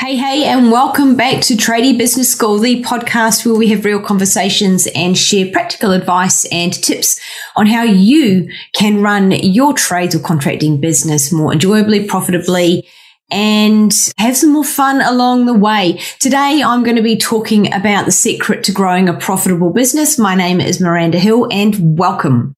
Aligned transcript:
Hey, 0.00 0.16
hey, 0.16 0.44
and 0.44 0.72
welcome 0.72 1.14
back 1.14 1.42
to 1.42 1.54
Tradie 1.56 1.98
Business 1.98 2.32
School, 2.32 2.58
the 2.58 2.82
podcast 2.82 3.44
where 3.44 3.54
we 3.54 3.68
have 3.68 3.84
real 3.84 4.00
conversations 4.00 4.88
and 4.94 5.16
share 5.16 5.52
practical 5.52 5.92
advice 5.92 6.46
and 6.46 6.72
tips 6.72 7.20
on 7.54 7.66
how 7.66 7.82
you 7.82 8.48
can 8.72 9.02
run 9.02 9.30
your 9.30 9.74
trades 9.74 10.14
or 10.14 10.20
contracting 10.20 10.80
business 10.80 11.30
more 11.30 11.52
enjoyably, 11.52 12.06
profitably, 12.06 12.88
and 13.30 13.92
have 14.16 14.38
some 14.38 14.54
more 14.54 14.64
fun 14.64 15.02
along 15.02 15.44
the 15.44 15.52
way. 15.52 16.00
Today, 16.18 16.62
I'm 16.64 16.82
going 16.82 16.96
to 16.96 17.02
be 17.02 17.18
talking 17.18 17.70
about 17.70 18.06
the 18.06 18.10
secret 18.10 18.64
to 18.64 18.72
growing 18.72 19.06
a 19.06 19.12
profitable 19.12 19.70
business. 19.70 20.18
My 20.18 20.34
name 20.34 20.62
is 20.62 20.80
Miranda 20.80 21.18
Hill 21.18 21.46
and 21.52 21.98
welcome. 21.98 22.56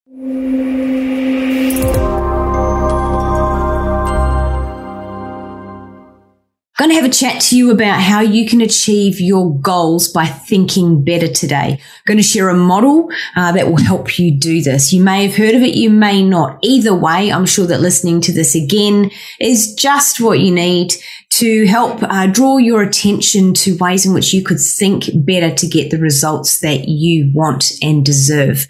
I'm 6.79 6.89
going 6.89 6.97
to 6.97 7.03
have 7.03 7.11
a 7.11 7.15
chat 7.15 7.43
to 7.43 7.57
you 7.57 7.71
about 7.71 8.01
how 8.01 8.21
you 8.21 8.49
can 8.49 8.63
achieve 8.63 9.21
your 9.21 9.55
goals 9.61 10.09
by 10.09 10.25
thinking 10.25 11.05
better 11.05 11.29
today. 11.29 11.79
I'm 11.79 12.05
going 12.07 12.17
to 12.17 12.23
share 12.23 12.49
a 12.49 12.55
model 12.55 13.11
uh, 13.37 13.53
that 13.53 13.69
will 13.69 13.83
help 13.83 14.19
you 14.19 14.35
do 14.35 14.63
this. 14.63 14.91
You 14.91 15.03
may 15.03 15.27
have 15.27 15.37
heard 15.37 15.55
of 15.55 15.61
it, 15.61 15.75
you 15.75 15.91
may 15.91 16.23
not. 16.23 16.59
Either 16.63 16.95
way, 16.95 17.31
I'm 17.31 17.45
sure 17.45 17.67
that 17.67 17.83
listening 17.83 18.23
to 18.23 18.33
this 18.33 18.55
again 18.55 19.11
is 19.39 19.75
just 19.75 20.19
what 20.19 20.41
you 20.41 20.51
need 20.51 20.95
to 21.33 21.67
help 21.67 22.03
uh, 22.05 22.27
draw 22.27 22.57
your 22.57 22.81
attention 22.81 23.53
to 23.53 23.77
ways 23.77 24.07
in 24.07 24.15
which 24.15 24.33
you 24.33 24.43
could 24.43 24.59
think 24.59 25.11
better 25.15 25.55
to 25.55 25.67
get 25.67 25.91
the 25.91 25.99
results 25.99 26.61
that 26.61 26.89
you 26.89 27.31
want 27.35 27.73
and 27.83 28.03
deserve. 28.03 28.67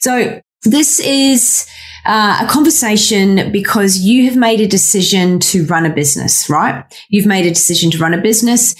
So 0.00 0.42
this 0.64 1.00
is 1.00 1.66
uh, 2.06 2.38
a 2.42 2.46
conversation 2.46 3.50
because 3.50 3.98
you 3.98 4.24
have 4.26 4.36
made 4.36 4.60
a 4.60 4.66
decision 4.66 5.40
to 5.40 5.64
run 5.66 5.86
a 5.86 5.94
business, 5.94 6.50
right? 6.50 6.84
You've 7.08 7.26
made 7.26 7.46
a 7.46 7.50
decision 7.50 7.90
to 7.92 7.98
run 7.98 8.14
a 8.14 8.20
business 8.20 8.74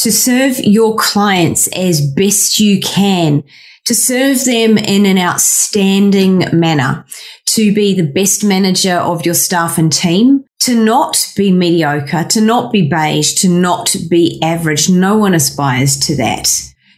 to 0.00 0.10
serve 0.10 0.58
your 0.60 0.96
clients 0.96 1.68
as 1.68 2.00
best 2.00 2.58
you 2.58 2.80
can, 2.80 3.42
to 3.84 3.94
serve 3.94 4.44
them 4.44 4.78
in 4.78 5.04
an 5.04 5.18
outstanding 5.18 6.44
manner, 6.52 7.04
to 7.46 7.74
be 7.74 7.94
the 7.94 8.10
best 8.10 8.44
manager 8.44 8.94
of 8.94 9.26
your 9.26 9.34
staff 9.34 9.76
and 9.76 9.92
team, 9.92 10.44
to 10.60 10.74
not 10.74 11.32
be 11.36 11.50
mediocre, 11.50 12.24
to 12.24 12.40
not 12.40 12.72
be 12.72 12.88
beige, 12.88 13.34
to 13.34 13.48
not 13.48 13.94
be 14.08 14.40
average. 14.42 14.88
No 14.88 15.18
one 15.18 15.34
aspires 15.34 15.98
to 16.00 16.16
that. 16.16 16.48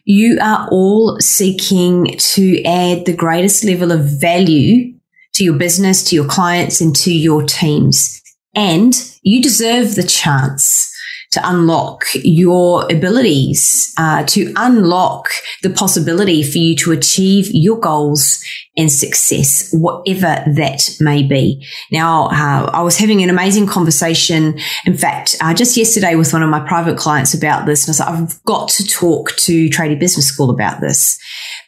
You 0.04 0.38
are 0.40 0.68
all 0.70 1.18
seeking 1.20 2.16
to 2.18 2.62
add 2.64 3.04
the 3.04 3.16
greatest 3.16 3.64
level 3.64 3.92
of 3.92 4.20
value 4.20 4.91
to 5.34 5.44
your 5.44 5.56
business, 5.56 6.02
to 6.04 6.14
your 6.14 6.26
clients, 6.26 6.80
and 6.80 6.94
to 6.96 7.12
your 7.12 7.42
teams. 7.42 8.20
And 8.54 8.94
you 9.22 9.42
deserve 9.42 9.94
the 9.94 10.02
chance 10.02 10.91
to 11.32 11.40
unlock 11.48 12.04
your 12.14 12.84
abilities, 12.92 13.92
uh, 13.96 14.22
to 14.24 14.52
unlock 14.56 15.30
the 15.62 15.70
possibility 15.70 16.42
for 16.42 16.58
you 16.58 16.76
to 16.76 16.92
achieve 16.92 17.48
your 17.52 17.78
goals 17.78 18.44
and 18.76 18.90
success, 18.90 19.70
whatever 19.72 20.42
that 20.54 20.90
may 21.00 21.22
be. 21.22 21.66
Now, 21.90 22.26
uh, 22.26 22.70
I 22.72 22.82
was 22.82 22.98
having 22.98 23.22
an 23.22 23.30
amazing 23.30 23.66
conversation. 23.66 24.58
In 24.86 24.96
fact, 24.96 25.36
uh, 25.40 25.52
just 25.54 25.76
yesterday 25.76 26.14
with 26.14 26.32
one 26.32 26.42
of 26.42 26.50
my 26.50 26.60
private 26.60 26.96
clients 26.96 27.34
about 27.34 27.66
this. 27.66 27.86
And 27.86 27.94
I 27.94 27.96
said, 27.96 28.08
I've 28.08 28.44
got 28.44 28.68
to 28.70 28.86
talk 28.86 29.36
to 29.36 29.68
Tradie 29.68 29.98
Business 29.98 30.26
School 30.26 30.50
about 30.50 30.80
this 30.80 31.18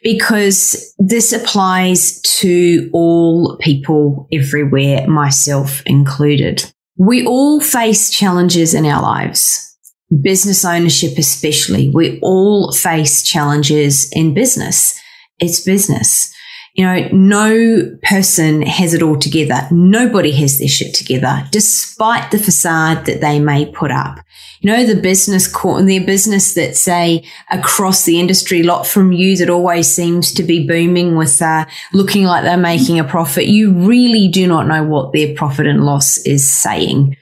because 0.03 0.93
this 0.99 1.33
applies 1.33 2.21
to 2.21 2.89
all 2.93 3.57
people 3.57 4.27
everywhere, 4.31 5.07
myself 5.07 5.81
included. 5.85 6.71
We 6.97 7.25
all 7.25 7.59
face 7.59 8.09
challenges 8.09 8.73
in 8.73 8.85
our 8.85 9.01
lives, 9.01 9.77
business 10.21 10.63
ownership 10.63 11.17
especially. 11.17 11.89
We 11.89 12.19
all 12.21 12.71
face 12.71 13.21
challenges 13.21 14.09
in 14.11 14.33
business. 14.33 14.99
It's 15.39 15.59
business. 15.59 16.34
You 16.75 16.85
know, 16.85 17.07
no 17.13 17.97
person 18.03 18.61
has 18.63 18.93
it 18.93 19.01
all 19.01 19.17
together. 19.17 19.65
Nobody 19.71 20.31
has 20.33 20.59
their 20.59 20.67
shit 20.67 20.93
together, 20.93 21.47
despite 21.49 22.31
the 22.31 22.37
facade 22.37 23.05
that 23.05 23.21
they 23.21 23.39
may 23.39 23.65
put 23.65 23.91
up. 23.91 24.19
You 24.59 24.71
know, 24.71 24.85
the 24.85 24.99
business 24.99 25.47
court, 25.47 25.85
their 25.85 26.03
business 26.05 26.53
that 26.55 26.75
say 26.75 27.23
across 27.49 28.03
the 28.03 28.19
industry, 28.19 28.61
lot 28.61 28.85
from 28.85 29.13
you 29.13 29.37
that 29.37 29.49
always 29.49 29.87
seems 29.87 30.33
to 30.33 30.43
be 30.43 30.67
booming 30.67 31.15
with, 31.15 31.41
uh, 31.41 31.65
looking 31.93 32.25
like 32.25 32.43
they're 32.43 32.57
making 32.57 32.99
a 32.99 33.05
profit. 33.05 33.45
You 33.45 33.71
really 33.71 34.27
do 34.27 34.45
not 34.45 34.67
know 34.67 34.83
what 34.83 35.13
their 35.13 35.33
profit 35.33 35.67
and 35.67 35.85
loss 35.85 36.17
is 36.19 36.49
saying. 36.49 37.15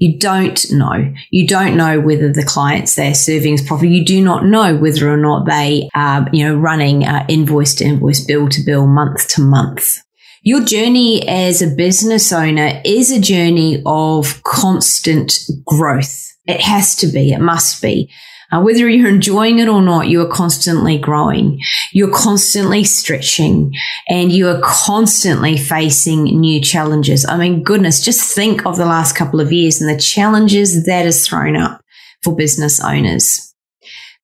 You 0.00 0.18
don't 0.18 0.72
know. 0.72 1.12
You 1.30 1.46
don't 1.46 1.76
know 1.76 2.00
whether 2.00 2.32
the 2.32 2.42
clients 2.42 2.94
they're 2.94 3.14
serving 3.14 3.52
is 3.54 3.62
profitable. 3.62 3.94
You 3.94 4.04
do 4.04 4.22
not 4.22 4.46
know 4.46 4.74
whether 4.74 5.10
or 5.10 5.18
not 5.18 5.46
they 5.46 5.90
are, 5.94 6.26
you 6.32 6.42
know, 6.42 6.56
running 6.56 7.04
uh, 7.04 7.26
invoice 7.28 7.74
to 7.76 7.84
invoice, 7.84 8.24
bill 8.24 8.48
to 8.48 8.62
bill, 8.62 8.86
month 8.86 9.28
to 9.34 9.42
month. 9.42 9.98
Your 10.42 10.64
journey 10.64 11.28
as 11.28 11.60
a 11.60 11.66
business 11.66 12.32
owner 12.32 12.80
is 12.82 13.12
a 13.12 13.20
journey 13.20 13.82
of 13.84 14.42
constant 14.42 15.38
growth. 15.66 16.34
It 16.46 16.62
has 16.62 16.96
to 16.96 17.06
be. 17.06 17.32
It 17.32 17.40
must 17.40 17.82
be. 17.82 18.10
Uh, 18.52 18.60
whether 18.60 18.88
you're 18.88 19.08
enjoying 19.08 19.60
it 19.60 19.68
or 19.68 19.80
not, 19.80 20.08
you 20.08 20.20
are 20.20 20.28
constantly 20.28 20.98
growing. 20.98 21.60
You're 21.92 22.12
constantly 22.12 22.82
stretching 22.82 23.72
and 24.08 24.32
you 24.32 24.48
are 24.48 24.60
constantly 24.62 25.56
facing 25.56 26.24
new 26.24 26.60
challenges. 26.60 27.24
I 27.24 27.36
mean, 27.36 27.62
goodness, 27.62 28.04
just 28.04 28.34
think 28.34 28.66
of 28.66 28.76
the 28.76 28.86
last 28.86 29.14
couple 29.14 29.40
of 29.40 29.52
years 29.52 29.80
and 29.80 29.88
the 29.88 30.00
challenges 30.00 30.84
that 30.86 31.04
has 31.04 31.26
thrown 31.26 31.56
up 31.56 31.80
for 32.22 32.34
business 32.34 32.80
owners. 32.80 33.46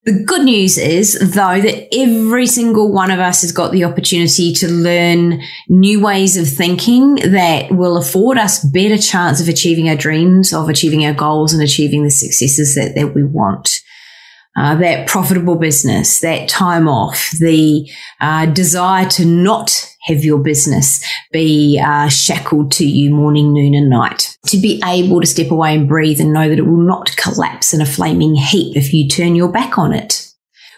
The 0.05 0.23
good 0.23 0.43
news 0.43 0.79
is, 0.79 1.19
though, 1.19 1.61
that 1.61 1.93
every 1.93 2.47
single 2.47 2.93
one 2.93 3.11
of 3.11 3.19
us 3.19 3.43
has 3.43 3.51
got 3.51 3.73
the 3.73 3.83
opportunity 3.83 4.53
to 4.55 4.69
learn 4.69 5.43
new 5.69 6.01
ways 6.01 6.37
of 6.37 6.49
thinking 6.49 7.17
that 7.17 7.73
will 7.73 7.97
afford 7.97 8.39
us 8.39 8.65
better 8.65 8.99
chance 8.99 9.41
of 9.41 9.49
achieving 9.49 9.89
our 9.89 9.97
dreams, 9.97 10.53
of 10.53 10.69
achieving 10.69 11.05
our 11.05 11.13
goals 11.13 11.53
and 11.53 11.61
achieving 11.61 12.05
the 12.05 12.11
successes 12.13 12.77
that, 12.77 12.95
that 12.95 13.17
we 13.17 13.25
want 13.25 13.81
uh, 14.57 14.75
that 14.77 15.07
profitable 15.07 15.57
business, 15.57 16.21
that 16.21 16.49
time 16.49 16.89
off, 16.89 17.31
the 17.39 17.89
uh, 18.21 18.47
desire 18.47 19.07
to 19.11 19.25
not 19.25 19.95
have 20.07 20.25
your 20.25 20.39
business 20.39 21.05
be 21.33 21.81
uh, 21.85 22.09
shackled 22.09 22.73
to 22.73 22.87
you 22.87 23.13
morning, 23.15 23.53
noon, 23.53 23.75
and 23.75 23.91
night. 23.91 24.37
To 24.47 24.57
be 24.57 24.81
able 24.85 25.21
to 25.21 25.27
step 25.27 25.51
away 25.51 25.75
and 25.75 25.89
breathe 25.89 26.21
and 26.21 26.33
know 26.33 26.49
that 26.49 26.59
it 26.59 26.67
will 26.67 26.77
not 26.77 27.17
collapse 27.17 27.75
in 27.75 27.81
a 27.81 27.87
flaming 27.87 28.35
heap 28.35 28.77
if 28.77 28.93
you 28.93 29.09
turn 29.09 29.35
your 29.35 29.51
back 29.51 29.79
on 29.79 29.93
it. 29.93 30.33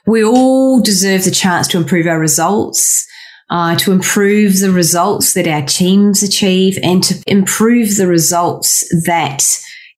We 0.07 0.25
all 0.25 0.81
deserve 0.81 1.25
the 1.25 1.31
chance 1.31 1.69
to 1.69 1.77
improve 1.77 2.07
our 2.07 2.19
results. 2.19 3.07
Uh, 3.51 3.75
to 3.77 3.93
improve 3.93 4.59
the 4.59 4.71
results 4.71 5.33
that 5.33 5.49
our 5.49 5.63
teams 5.63 6.23
achieve 6.23 6.79
and 6.83 7.03
to 7.03 7.15
improve 7.27 7.97
the 7.97 8.07
results 8.07 8.87
that 9.07 9.43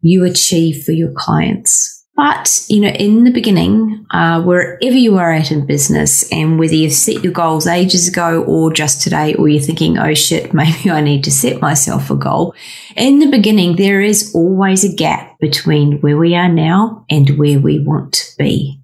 you 0.03 0.25
achieve 0.25 0.85
for 0.85 0.93
your 0.93 1.11
clients. 1.17 2.00
But, 2.21 2.67
you 2.69 2.81
know, 2.81 2.89
in 2.91 3.25
the 3.25 3.31
beginning, 3.31 4.05
uh, 4.11 4.43
wherever 4.43 4.95
you 4.95 5.17
are 5.17 5.33
at 5.33 5.51
in 5.51 5.65
business 5.65 6.31
and 6.31 6.59
whether 6.59 6.75
you've 6.75 6.93
set 6.93 7.25
your 7.25 7.33
goals 7.33 7.67
ages 7.67 8.09
ago 8.09 8.43
or 8.43 8.71
just 8.71 9.01
today, 9.01 9.33
or 9.37 9.49
you're 9.49 9.63
thinking, 9.63 9.97
oh 9.97 10.13
shit, 10.13 10.53
maybe 10.63 10.91
I 10.91 11.01
need 11.01 11.25
to 11.25 11.31
set 11.31 11.63
myself 11.63 12.11
a 12.11 12.17
goal. 12.17 12.55
In 12.95 13.21
the 13.21 13.31
beginning, 13.31 13.77
there 13.77 14.03
is 14.03 14.35
always 14.35 14.85
a 14.85 14.95
gap 14.95 15.39
between 15.41 15.99
where 16.03 16.19
we 16.19 16.35
are 16.35 16.53
now 16.53 17.07
and 17.09 17.39
where 17.39 17.59
we 17.59 17.79
want 17.79 18.13
to 18.13 18.37
be. 18.37 18.83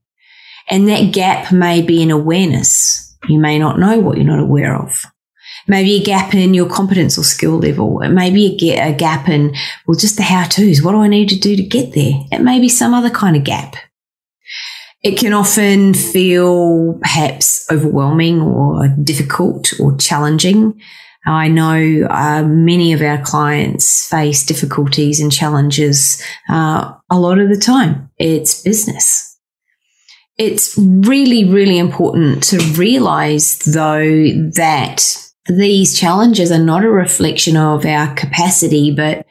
And 0.70 0.88
that 0.88 1.12
gap 1.12 1.52
may 1.52 1.82
be 1.82 2.00
in 2.00 2.10
awareness. 2.10 3.19
You 3.28 3.38
may 3.38 3.58
not 3.58 3.78
know 3.78 4.00
what 4.00 4.16
you're 4.16 4.25
not 4.25 4.41
aware 4.41 4.75
of 4.75 5.04
maybe 5.66 5.97
a 5.97 6.04
gap 6.04 6.34
in 6.34 6.54
your 6.54 6.69
competence 6.69 7.19
or 7.19 7.25
skill 7.25 7.59
level. 7.59 8.00
It 8.03 8.10
may 8.10 8.31
be 8.31 8.75
a, 8.75 8.93
gap 8.93 9.28
in, 9.28 9.54
well, 9.87 9.99
just 9.99 10.16
the 10.16 10.22
how 10.22 10.44
to's. 10.44 10.82
What 10.82 10.93
do 10.93 10.99
I 10.99 11.09
need 11.09 11.28
to 11.31 11.38
do 11.38 11.56
to 11.56 11.62
get 11.62 11.94
there? 11.94 12.12
It 12.32 12.43
may 12.43 12.60
be 12.60 12.69
some 12.69 12.94
other 12.94 13.10
kind 13.10 13.37
of 13.37 13.44
gap. 13.44 13.76
It 15.02 15.19
can 15.19 15.32
often 15.32 15.94
feel 15.94 16.99
perhaps 17.00 17.67
overwhelming 17.70 18.40
or 18.40 18.88
difficult 18.88 19.73
or 19.79 19.96
challenging. 19.96 20.81
I 21.26 21.49
know 21.49 22.06
uh, 22.08 22.44
many 22.44 22.93
of 22.93 23.02
our 23.02 23.19
clients 23.19 24.08
face 24.08 24.46
difficulties 24.46 25.20
and 25.20 25.32
challenges 25.32 26.23
uh, 26.49 26.94
a 27.11 27.19
lot 27.19 27.38
of 27.38 27.49
the 27.49 27.56
time. 27.56 28.11
It's 28.17 28.62
business. 28.62 29.37
It's 30.38 30.76
really, 30.79 31.44
really 31.44 31.79
important 31.79 32.43
to 32.44 32.58
realize 32.79 33.58
though 33.58 34.05
that 34.55 35.25
these 35.48 35.98
challenges 35.98 36.50
are 36.50 36.62
not 36.62 36.84
a 36.84 36.90
reflection 36.90 37.56
of 37.56 37.84
our 37.84 38.14
capacity, 38.14 38.93
but 38.94 39.26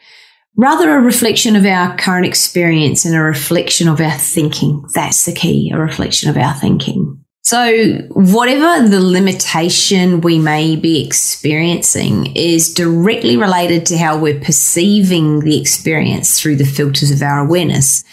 rather 0.56 0.96
a 0.96 1.02
reflection 1.02 1.56
of 1.56 1.66
our 1.66 1.96
current 1.98 2.26
experience 2.26 3.06
and 3.06 3.16
a 3.16 3.22
reflection 3.22 3.88
of 3.88 4.00
our 4.00 4.18
thinking. 4.18 4.86
That's 4.94 5.26
the 5.26 5.34
key, 5.34 5.72
a 5.74 5.80
reflection 5.80 6.30
of 6.30 6.38
our 6.38 6.54
thinking. 6.54 7.22
So, 7.44 8.00
whatever 8.10 8.88
the 8.88 9.00
limitation 9.00 10.22
we 10.22 10.40
may 10.40 10.76
be 10.76 11.06
experiencing 11.06 12.36
is 12.36 12.74
directly 12.74 13.38
related 13.38 13.86
to 13.88 13.98
how 14.00 14.18
we're 14.18 14.40
perceiving 14.40 15.42
the 15.42 15.62
experience 15.62 16.40
through 16.40 16.56
the 16.56 16.66
filters 16.66 17.12
of 17.12 17.22
our 17.22 17.46
awareness. 17.46 18.04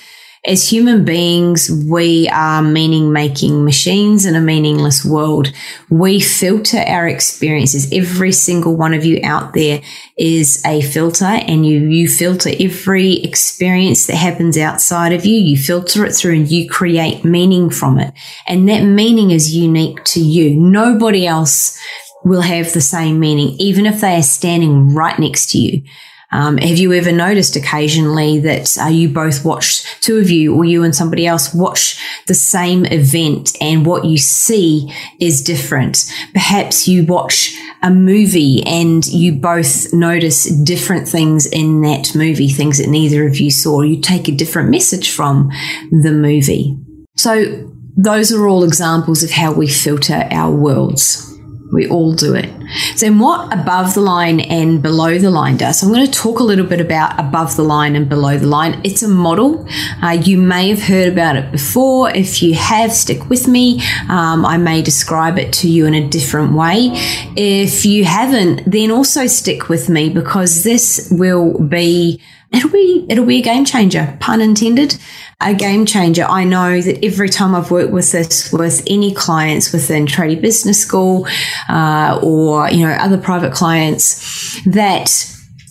As 0.45 0.69
human 0.69 1.05
beings, 1.05 1.71
we 1.89 2.29
are 2.29 2.63
meaning 2.63 3.13
making 3.13 3.65
machines 3.65 4.27
in 4.27 4.35
a 4.35 4.41
meaningless 4.41 5.05
world. 5.05 5.53
We 5.89 6.19
filter 6.19 6.79
our 6.79 7.07
experiences. 7.07 7.93
Every 7.93 8.33
single 8.33 8.75
one 8.77 8.93
of 8.93 9.05
you 9.05 9.21
out 9.23 9.53
there 9.53 9.83
is 10.19 10.61
a 10.67 10.83
filter 10.83 11.27
and 11.27 11.65
you, 11.65 11.87
you 11.87 12.09
filter 12.09 12.51
every 12.59 13.23
experience 13.23 14.09
that 14.09 14.17
happens 14.17 14.59
outside 14.59 15.13
of 15.13 15.25
you. 15.25 15.37
You 15.37 15.57
filter 15.57 16.05
it 16.05 16.13
through 16.13 16.35
and 16.35 16.51
you 16.51 16.69
create 16.69 17.25
meaning 17.25 17.71
from 17.71 18.01
it. 18.01 18.13
And 18.49 18.69
that 18.69 18.83
meaning 18.83 19.31
is 19.31 19.55
unique 19.55 20.03
to 20.07 20.21
you. 20.21 20.57
Nobody 20.59 21.25
else 21.25 21.79
will 22.25 22.43
have 22.43 22.73
the 22.73 22.81
same 22.81 23.21
meaning, 23.21 23.51
even 23.61 23.87
if 23.87 24.01
they 24.01 24.17
are 24.17 24.23
standing 24.23 24.93
right 24.93 25.21
next 25.21 25.51
to 25.53 25.59
you. 25.59 25.85
Um, 26.33 26.57
have 26.59 26.79
you 26.79 26.93
ever 26.93 27.13
noticed 27.13 27.57
occasionally 27.57 28.39
that 28.41 28.77
uh, 28.79 28.87
you 28.87 29.09
both 29.09 29.45
watch, 29.45 29.85
two 30.01 30.17
of 30.19 30.31
you 30.31 30.55
or 30.55 30.65
you 30.65 30.83
and 30.83 30.95
somebody 30.95 31.27
else 31.27 31.55
watch 31.55 32.01
the 32.27 32.35
same 32.35 32.87
event 32.87 33.57
and 33.61 33.85
what 33.85 34.05
you 34.05 34.17
see 34.19 34.93
is 35.21 35.43
different? 35.43 36.11
Perhaps 36.33 36.89
you 36.89 37.05
watch 37.05 37.55
a 37.83 37.91
movie 37.91 38.63
and 38.65 39.05
you 39.07 39.33
both 39.33 39.93
notice 39.93 40.45
different 40.45 41.09
things 41.09 41.47
in 41.47 41.83
that 41.83 42.15
movie, 42.15 42.49
things 42.49 42.79
that 42.79 42.89
neither 42.89 43.27
of 43.27 43.39
you 43.39 43.51
saw. 43.51 43.83
You 43.83 44.01
take 44.01 44.29
a 44.29 44.33
different 44.33 44.71
message 44.71 45.11
from 45.11 45.51
the 45.91 46.13
movie. 46.13 46.77
So 47.17 47.69
those 47.97 48.33
are 48.33 48.47
all 48.47 48.65
examples 48.65 49.23
of 49.23 49.31
how 49.31 49.53
we 49.53 49.69
filter 49.69 50.27
our 50.31 50.55
worlds. 50.55 51.32
We 51.73 51.89
all 51.89 52.13
do 52.13 52.35
it. 52.35 52.51
So, 52.97 53.11
what 53.15 53.51
above 53.51 53.95
the 53.95 54.03
line 54.03 54.41
and 54.41 54.83
below 54.83 55.19
the 55.19 55.31
line 55.31 55.57
does? 55.57 55.81
So 55.81 55.87
I'm 55.87 55.93
going 55.93 56.05
to 56.05 56.13
talk 56.13 56.39
a 56.39 56.43
little 56.43 56.67
bit 56.67 56.83
about 56.83 57.19
above 57.19 57.57
the 57.57 57.63
line 57.63 57.97
and 57.97 58.11
below 58.11 58.37
the 58.37 58.47
line. 58.47 58.83
It's 58.85 59.03
a 59.03 59.09
model. 59.09 59.67
Uh, 60.03 60.11
you 60.11 60.37
may 60.37 60.69
have 60.69 60.83
heard 60.83 61.09
about 61.09 61.37
it 61.37 61.51
before. 61.51 62.11
If 62.11 62.43
you 62.43 62.55
have, 62.55 62.93
stick 62.93 63.31
with 63.31 63.49
me. 63.49 63.81
Um, 64.11 64.45
I 64.45 64.59
may 64.59 64.83
describe 64.83 65.39
it 65.39 65.51
to 65.55 65.69
you 65.69 65.87
in 65.87 65.95
a 65.95 66.07
different 66.07 66.53
way. 66.53 66.91
If 67.37 67.87
you 67.87 68.05
haven't, 68.05 68.71
then 68.71 68.91
also 68.91 69.27
stick 69.27 69.71
with 69.71 69.89
me 69.89 70.11
because 70.11 70.65
this 70.65 71.09
will 71.11 71.59
be 71.59 72.21
it'll 72.53 72.71
be 72.71 73.07
it'll 73.09 73.27
be 73.27 73.39
a 73.39 73.43
game 73.43 73.65
changer 73.65 74.17
pun 74.21 74.41
intended 74.41 74.99
a 75.43 75.55
game 75.55 75.87
changer. 75.87 76.25
I 76.25 76.45
know 76.45 76.81
that 76.81 77.05
every 77.05 77.29
time 77.29 77.55
I've 77.55 77.71
worked 77.71 77.93
with 77.93 78.13
this 78.13 78.53
with 78.53 78.83
any 78.87 79.13
clients 79.13 79.73
within 79.73 80.07
Tradie 80.07 80.41
Business 80.41 80.81
School 80.81 81.27
uh, 81.69 82.21
or 82.23 82.71
you 82.71 82.87
know 82.87 82.93
other 82.93 83.19
private 83.19 83.53
clients, 83.53 84.63
that 84.65 85.29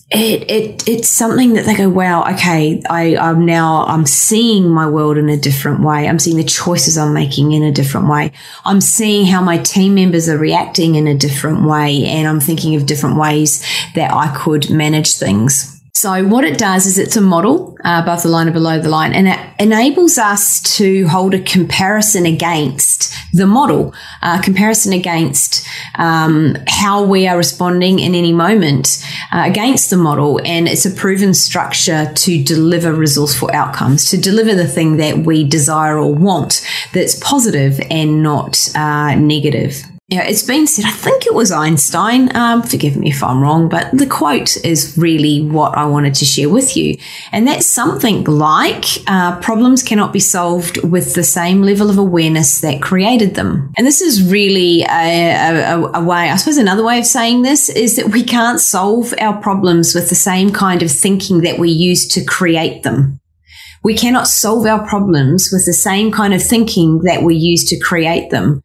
it, 0.10 0.50
it 0.52 0.90
it's 0.90 1.08
something 1.08 1.54
that 1.54 1.66
they 1.66 1.76
go, 1.76 1.90
wow, 1.90 2.30
okay, 2.34 2.82
I, 2.90 3.16
I'm 3.16 3.46
now 3.46 3.86
I'm 3.86 4.06
seeing 4.06 4.70
my 4.70 4.88
world 4.90 5.18
in 5.18 5.30
a 5.30 5.38
different 5.38 5.84
way. 5.84 6.08
I'm 6.08 6.20
seeing 6.20 6.38
the 6.38 6.44
choices 6.44 6.98
I'm 6.98 7.14
making 7.14 7.54
in 7.54 7.64
a 7.64 7.72
different 7.72 8.10
way. 8.10 8.34
I'm 8.66 8.82
seeing 8.82 9.26
how 9.26 9.42
my 9.42 9.58
team 9.58 9.96
members 9.96 10.28
are 10.28 10.38
reacting 10.38 10.96
in 10.96 11.08
a 11.08 11.16
different 11.16 11.66
way, 11.66 12.06
and 12.06 12.28
I'm 12.28 12.42
thinking 12.42 12.76
of 12.76 12.86
different 12.86 13.18
ways 13.18 13.66
that 13.96 14.14
I 14.14 14.36
could 14.36 14.70
manage 14.70 15.16
things. 15.16 15.81
So 15.94 16.26
what 16.26 16.46
it 16.46 16.58
does 16.58 16.88
is 16.88 16.98
it's 16.98 17.18
a 17.18 17.22
model 17.22 17.78
uh, 17.84 18.00
above 18.02 18.24
the 18.24 18.30
line 18.30 18.48
and 18.48 18.54
below 18.54 18.80
the 18.80 18.90
line, 18.90 19.14
and 19.14 19.28
it 19.28 19.40
enables 19.60 20.18
us 20.18 20.62
to 20.78 21.08
hold 21.08 21.34
a 21.34 21.42
comparison 21.42 22.26
against 22.26 23.14
the 23.34 23.46
model, 23.46 23.94
uh, 24.22 24.42
comparison 24.42 24.94
against 24.94 25.68
um, 25.96 26.56
how 26.68 27.04
we 27.04 27.28
are 27.28 27.38
responding 27.38 28.00
in 28.00 28.16
any 28.16 28.34
moment 28.34 29.06
uh, 29.32 29.44
against 29.46 29.90
the 29.90 29.98
model, 29.98 30.40
and 30.46 30.68
it's 30.68 30.86
a 30.86 30.92
proven 30.92 31.34
structure 31.34 32.12
to 32.16 32.44
deliver 32.44 32.94
resourceful 32.94 33.52
outcomes, 33.52 34.10
to 34.10 34.18
deliver 34.18 34.56
the 34.56 34.68
thing 34.68 34.98
that 34.98 35.20
we 35.20 35.44
desire 35.44 36.00
or 36.00 36.14
want 36.14 36.66
that's 36.94 37.16
positive 37.16 37.80
and 37.90 38.24
not 38.24 38.70
uh, 38.76 39.14
negative. 39.16 39.84
Yeah, 40.12 40.24
it's 40.24 40.44
been 40.44 40.68
said, 40.68 40.84
I 40.84 40.92
think 40.92 41.26
it 41.26 41.34
was 41.34 41.54
Einstein, 41.54 42.36
um, 42.36 42.64
forgive 42.64 42.98
me 42.98 43.12
if 43.12 43.24
I'm 43.24 43.40
wrong, 43.40 43.70
but 43.70 43.90
the 43.94 44.06
quote 44.06 44.58
is 44.58 44.98
really 44.98 45.42
what 45.42 45.78
I 45.78 45.86
wanted 45.86 46.16
to 46.16 46.26
share 46.26 46.50
with 46.50 46.76
you. 46.76 46.98
And 47.32 47.48
that's 47.48 47.66
something 47.66 48.26
like 48.26 48.84
uh, 49.08 49.40
problems 49.40 49.82
cannot 49.82 50.12
be 50.12 50.20
solved 50.20 50.84
with 50.84 51.14
the 51.14 51.24
same 51.24 51.62
level 51.62 51.90
of 51.90 51.98
awareness 51.98 52.60
that 52.60 52.82
created 52.82 53.36
them. 53.36 53.72
And 53.78 53.88
this 53.88 54.02
is 54.02 54.30
really 54.30 54.82
a, 54.82 55.32
a, 55.32 55.92
a 55.94 56.04
way, 56.04 56.30
I 56.30 56.36
suppose 56.36 56.58
another 56.58 56.84
way 56.84 57.00
of 57.00 57.06
saying 57.06 57.44
this 57.44 57.70
is 57.70 57.96
that 57.96 58.10
we 58.10 58.22
can't 58.22 58.60
solve 58.60 59.14
our 59.18 59.42
problems 59.42 59.96
with 59.96 60.10
the 60.10 60.16
same 60.16 60.52
kind 60.52 60.84
of 60.84 60.92
thinking 60.92 61.40
that 61.44 61.58
we 61.58 61.70
use 61.72 62.06
to 62.10 62.26
create 62.26 62.84
them. 62.84 63.22
We 63.82 63.96
cannot 63.96 64.28
solve 64.28 64.66
our 64.66 64.86
problems 64.86 65.52
with 65.54 65.66
the 65.66 65.72
same 65.72 66.12
kind 66.12 66.34
of 66.34 66.44
thinking 66.44 67.00
that 67.04 67.24
we 67.24 67.34
use 67.34 67.64
to 67.70 67.80
create 67.80 68.30
them 68.30 68.62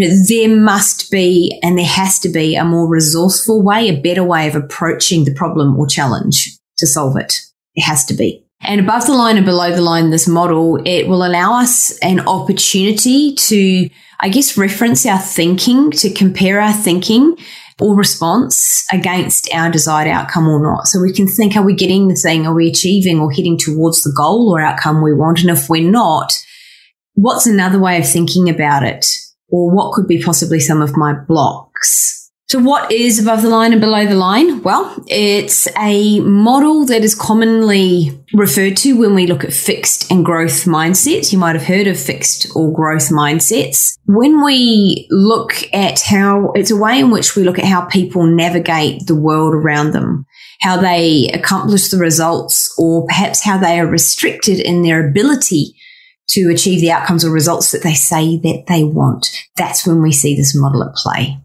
there 0.00 0.48
must 0.48 1.10
be 1.10 1.58
and 1.62 1.78
there 1.78 1.86
has 1.86 2.18
to 2.20 2.28
be 2.28 2.56
a 2.56 2.64
more 2.64 2.88
resourceful 2.88 3.62
way, 3.62 3.88
a 3.88 4.00
better 4.00 4.24
way 4.24 4.48
of 4.48 4.54
approaching 4.54 5.24
the 5.24 5.34
problem 5.34 5.78
or 5.78 5.86
challenge 5.86 6.50
to 6.78 6.86
solve 6.86 7.16
it. 7.16 7.40
It 7.74 7.82
has 7.82 8.04
to 8.06 8.14
be. 8.14 8.44
And 8.62 8.80
above 8.80 9.06
the 9.06 9.14
line 9.14 9.36
and 9.36 9.46
below 9.46 9.74
the 9.74 9.80
line, 9.80 10.10
this 10.10 10.28
model, 10.28 10.80
it 10.84 11.08
will 11.08 11.24
allow 11.24 11.58
us 11.58 11.96
an 12.00 12.20
opportunity 12.20 13.34
to, 13.34 13.88
I 14.20 14.28
guess, 14.28 14.58
reference 14.58 15.06
our 15.06 15.18
thinking, 15.18 15.90
to 15.92 16.12
compare 16.12 16.60
our 16.60 16.74
thinking 16.74 17.36
or 17.80 17.96
response 17.96 18.84
against 18.92 19.48
our 19.54 19.70
desired 19.70 20.08
outcome 20.08 20.46
or 20.46 20.62
not. 20.62 20.88
So 20.88 21.00
we 21.00 21.12
can 21.12 21.26
think, 21.26 21.56
are 21.56 21.64
we 21.64 21.74
getting 21.74 22.08
the 22.08 22.14
thing? 22.14 22.46
Are 22.46 22.54
we 22.54 22.68
achieving 22.68 23.18
or 23.18 23.32
heading 23.32 23.56
towards 23.56 24.02
the 24.02 24.12
goal 24.14 24.54
or 24.54 24.60
outcome 24.60 25.02
we 25.02 25.14
want? 25.14 25.40
And 25.40 25.48
if 25.48 25.70
we're 25.70 25.90
not, 25.90 26.34
what's 27.14 27.46
another 27.46 27.78
way 27.78 27.98
of 27.98 28.06
thinking 28.06 28.50
about 28.50 28.82
it? 28.82 29.06
Or 29.50 29.70
what 29.70 29.92
could 29.92 30.06
be 30.06 30.22
possibly 30.22 30.60
some 30.60 30.82
of 30.82 30.96
my 30.96 31.12
blocks. 31.12 32.20
So 32.50 32.58
what 32.58 32.90
is 32.90 33.20
above 33.20 33.42
the 33.42 33.48
line 33.48 33.70
and 33.70 33.80
below 33.80 34.06
the 34.06 34.16
line? 34.16 34.60
Well, 34.64 35.04
it's 35.06 35.68
a 35.78 36.18
model 36.18 36.84
that 36.86 37.04
is 37.04 37.14
commonly 37.14 38.20
referred 38.34 38.76
to 38.78 38.98
when 38.98 39.14
we 39.14 39.28
look 39.28 39.44
at 39.44 39.52
fixed 39.52 40.10
and 40.10 40.24
growth 40.24 40.64
mindsets. 40.64 41.32
You 41.32 41.38
might 41.38 41.54
have 41.54 41.68
heard 41.68 41.86
of 41.86 41.96
fixed 41.96 42.48
or 42.56 42.72
growth 42.72 43.10
mindsets. 43.10 43.96
When 44.06 44.44
we 44.44 45.06
look 45.10 45.62
at 45.72 46.00
how 46.00 46.50
it's 46.56 46.72
a 46.72 46.76
way 46.76 46.98
in 46.98 47.12
which 47.12 47.36
we 47.36 47.44
look 47.44 47.60
at 47.60 47.66
how 47.66 47.82
people 47.82 48.26
navigate 48.26 49.06
the 49.06 49.14
world 49.14 49.54
around 49.54 49.92
them, 49.92 50.26
how 50.60 50.76
they 50.76 51.28
accomplish 51.32 51.90
the 51.90 51.98
results, 51.98 52.74
or 52.76 53.06
perhaps 53.06 53.44
how 53.44 53.58
they 53.58 53.78
are 53.78 53.86
restricted 53.86 54.58
in 54.58 54.82
their 54.82 55.08
ability 55.08 55.76
to 56.30 56.50
achieve 56.50 56.80
the 56.80 56.90
outcomes 56.90 57.24
or 57.24 57.30
results 57.30 57.70
that 57.72 57.82
they 57.82 57.94
say 57.94 58.36
that 58.38 58.64
they 58.68 58.84
want. 58.84 59.30
That's 59.56 59.86
when 59.86 60.02
we 60.02 60.12
see 60.12 60.36
this 60.36 60.56
model 60.56 60.82
at 60.84 60.94
play. 60.94 61.38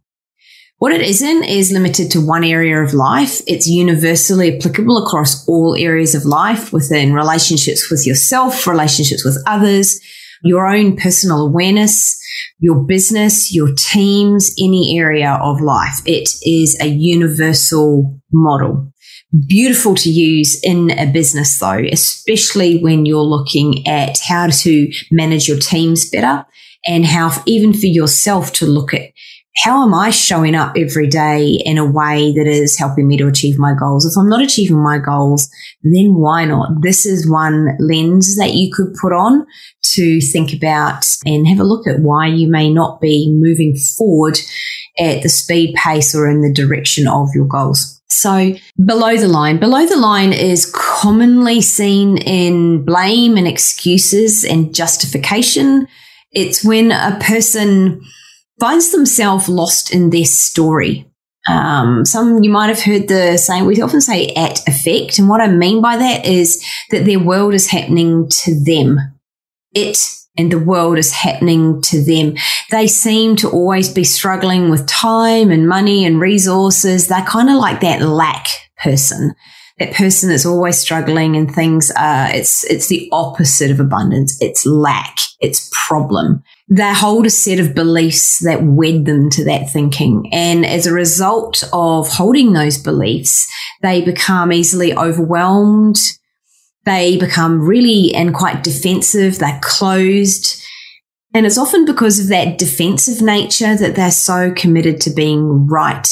What 0.77 0.91
it 0.91 1.01
isn't 1.01 1.45
is 1.45 1.71
limited 1.71 2.11
to 2.11 2.25
one 2.25 2.43
area 2.43 2.81
of 2.81 2.93
life. 2.93 3.41
It's 3.47 3.67
universally 3.67 4.57
applicable 4.57 5.03
across 5.05 5.47
all 5.47 5.75
areas 5.75 6.13
of 6.13 6.25
life 6.25 6.73
within 6.73 7.13
relationships 7.13 7.89
with 7.89 8.05
yourself, 8.05 8.67
relationships 8.67 9.23
with 9.23 9.41
others, 9.47 9.99
your 10.43 10.67
own 10.67 10.97
personal 10.97 11.47
awareness, 11.47 12.21
your 12.59 12.83
business, 12.83 13.53
your 13.53 13.69
teams, 13.77 14.53
any 14.59 14.99
area 14.99 15.39
of 15.41 15.61
life. 15.61 16.01
It 16.05 16.29
is 16.43 16.77
a 16.81 16.87
universal 16.87 18.19
model 18.31 18.91
beautiful 19.47 19.95
to 19.95 20.09
use 20.09 20.59
in 20.63 20.91
a 20.91 21.05
business 21.05 21.57
though, 21.59 21.81
especially 21.91 22.79
when 22.81 23.05
you're 23.05 23.19
looking 23.19 23.87
at 23.87 24.19
how 24.19 24.47
to 24.47 24.91
manage 25.11 25.47
your 25.47 25.59
teams 25.59 26.09
better 26.09 26.45
and 26.87 27.05
how 27.05 27.31
even 27.45 27.73
for 27.73 27.87
yourself 27.87 28.53
to 28.53 28.65
look 28.65 28.93
at 28.93 29.11
how 29.63 29.83
am 29.83 29.93
I 29.93 30.09
showing 30.09 30.53
up 30.53 30.75
every 30.75 31.07
day 31.07 31.61
in 31.65 31.77
a 31.77 31.89
way 31.89 32.33
that 32.33 32.45
is 32.45 32.77
helping 32.77 33.07
me 33.07 33.15
to 33.17 33.27
achieve 33.27 33.57
my 33.57 33.73
goals? 33.73 34.05
If 34.05 34.17
I'm 34.17 34.27
not 34.27 34.41
achieving 34.41 34.83
my 34.83 34.97
goals, 34.97 35.49
then 35.81 36.15
why 36.15 36.43
not? 36.43 36.81
This 36.81 37.05
is 37.05 37.29
one 37.29 37.77
lens 37.79 38.35
that 38.37 38.53
you 38.53 38.69
could 38.73 38.93
put 39.01 39.13
on 39.13 39.45
to 39.93 40.19
think 40.19 40.53
about 40.53 41.05
and 41.25 41.47
have 41.47 41.59
a 41.59 41.63
look 41.63 41.87
at 41.87 42.01
why 42.01 42.27
you 42.27 42.49
may 42.49 42.71
not 42.71 42.99
be 42.99 43.31
moving 43.31 43.77
forward 43.97 44.37
at 44.99 45.23
the 45.23 45.29
speed, 45.29 45.73
pace, 45.75 46.13
or 46.13 46.29
in 46.29 46.41
the 46.41 46.53
direction 46.53 47.07
of 47.07 47.29
your 47.33 47.47
goals. 47.47 48.01
So 48.15 48.53
below 48.83 49.17
the 49.17 49.27
line, 49.27 49.59
below 49.59 49.85
the 49.85 49.97
line 49.97 50.31
is 50.31 50.71
commonly 50.73 51.61
seen 51.61 52.17
in 52.17 52.85
blame 52.85 53.37
and 53.37 53.47
excuses 53.47 54.45
and 54.45 54.73
justification. 54.73 55.87
It's 56.31 56.63
when 56.63 56.91
a 56.91 57.17
person 57.21 58.01
finds 58.59 58.91
themselves 58.91 59.49
lost 59.49 59.93
in 59.93 60.09
their 60.09 60.25
story. 60.25 61.05
Um, 61.47 62.05
some 62.05 62.41
you 62.41 62.49
might 62.49 62.69
have 62.69 62.81
heard 62.81 63.07
the 63.07 63.37
saying 63.37 63.65
we 63.65 63.81
often 63.81 64.01
say 64.01 64.29
at 64.29 64.67
effect, 64.67 65.19
and 65.19 65.29
what 65.29 65.41
I 65.41 65.47
mean 65.47 65.81
by 65.81 65.97
that 65.97 66.25
is 66.25 66.65
that 66.89 67.05
their 67.05 67.19
world 67.19 67.53
is 67.53 67.69
happening 67.69 68.29
to 68.29 68.63
them. 68.63 68.97
It 69.73 69.97
and 70.37 70.51
the 70.51 70.59
world 70.59 70.97
is 70.97 71.11
happening 71.11 71.81
to 71.83 72.03
them. 72.03 72.35
They 72.71 72.87
seem 72.87 73.35
to 73.37 73.49
always 73.49 73.89
be 73.89 74.03
struggling 74.03 74.69
with 74.69 74.87
time 74.87 75.49
and 75.51 75.67
money 75.67 76.05
and 76.05 76.19
resources. 76.19 77.07
They're 77.07 77.21
kind 77.21 77.49
of 77.49 77.55
like 77.55 77.81
that 77.81 78.01
lack 78.01 78.47
person. 78.77 79.35
that 79.77 79.93
person 79.93 80.29
that's 80.29 80.45
always 80.45 80.77
struggling 80.77 81.35
and 81.35 81.53
things 81.53 81.91
are, 81.97 82.33
it's, 82.33 82.63
it's 82.65 82.87
the 82.87 83.09
opposite 83.11 83.71
of 83.71 83.79
abundance. 83.79 84.37
It's 84.41 84.65
lack. 84.65 85.17
It's 85.41 85.69
problem. 85.87 86.43
They 86.69 86.93
hold 86.93 87.25
a 87.25 87.29
set 87.29 87.59
of 87.59 87.75
beliefs 87.75 88.39
that 88.39 88.63
wed 88.63 89.05
them 89.05 89.29
to 89.31 89.43
that 89.45 89.69
thinking. 89.69 90.29
And 90.31 90.65
as 90.65 90.87
a 90.87 90.93
result 90.93 91.63
of 91.73 92.07
holding 92.07 92.53
those 92.53 92.77
beliefs, 92.77 93.51
they 93.81 94.01
become 94.01 94.53
easily 94.53 94.95
overwhelmed. 94.95 95.97
They 96.85 97.17
become 97.17 97.61
really 97.61 98.13
and 98.13 98.33
quite 98.33 98.63
defensive. 98.63 99.39
They're 99.39 99.59
closed. 99.61 100.61
And 101.33 101.45
it's 101.45 101.57
often 101.57 101.85
because 101.85 102.19
of 102.19 102.27
that 102.27 102.57
defensive 102.57 103.21
nature 103.21 103.75
that 103.75 103.95
they're 103.95 104.11
so 104.11 104.53
committed 104.53 105.01
to 105.01 105.09
being 105.09 105.67
right 105.67 106.07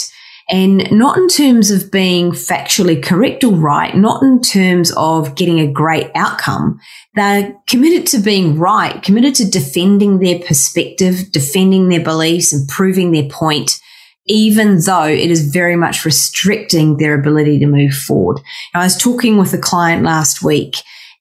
and 0.50 0.92
not 0.92 1.18
in 1.18 1.28
terms 1.28 1.72
of 1.72 1.92
being 1.92 2.32
factually 2.32 3.02
correct 3.02 3.44
or 3.44 3.54
right, 3.54 3.96
not 3.96 4.22
in 4.22 4.42
terms 4.42 4.92
of 4.98 5.36
getting 5.36 5.60
a 5.60 5.72
great 5.72 6.12
outcome. 6.16 6.80
They're 7.16 7.56
committed 7.68 8.08
to 8.08 8.20
being 8.20 8.58
right, 8.60 9.02
committed 9.02 9.36
to 9.36 9.50
defending 9.50 10.20
their 10.20 10.40
perspective, 10.40 11.32
defending 11.32 11.90
their 11.90 12.04
beliefs 12.04 12.52
and 12.52 12.68
proving 12.68 13.12
their 13.12 13.30
point, 13.30 13.80
even 14.28 14.80
though 14.82 15.06
it 15.06 15.30
is 15.30 15.52
very 15.52 15.76
much 15.76 16.06
restricting 16.06 16.98
their 16.98 17.14
ability 17.20 17.60
to 17.60 17.66
move 17.66 17.94
forward. 17.94 18.40
I 18.74 18.84
was 18.84 18.98
talking 18.98 19.38
with 19.38 19.54
a 19.54 19.58
client 19.58 20.04
last 20.04 20.44
week 20.44 20.78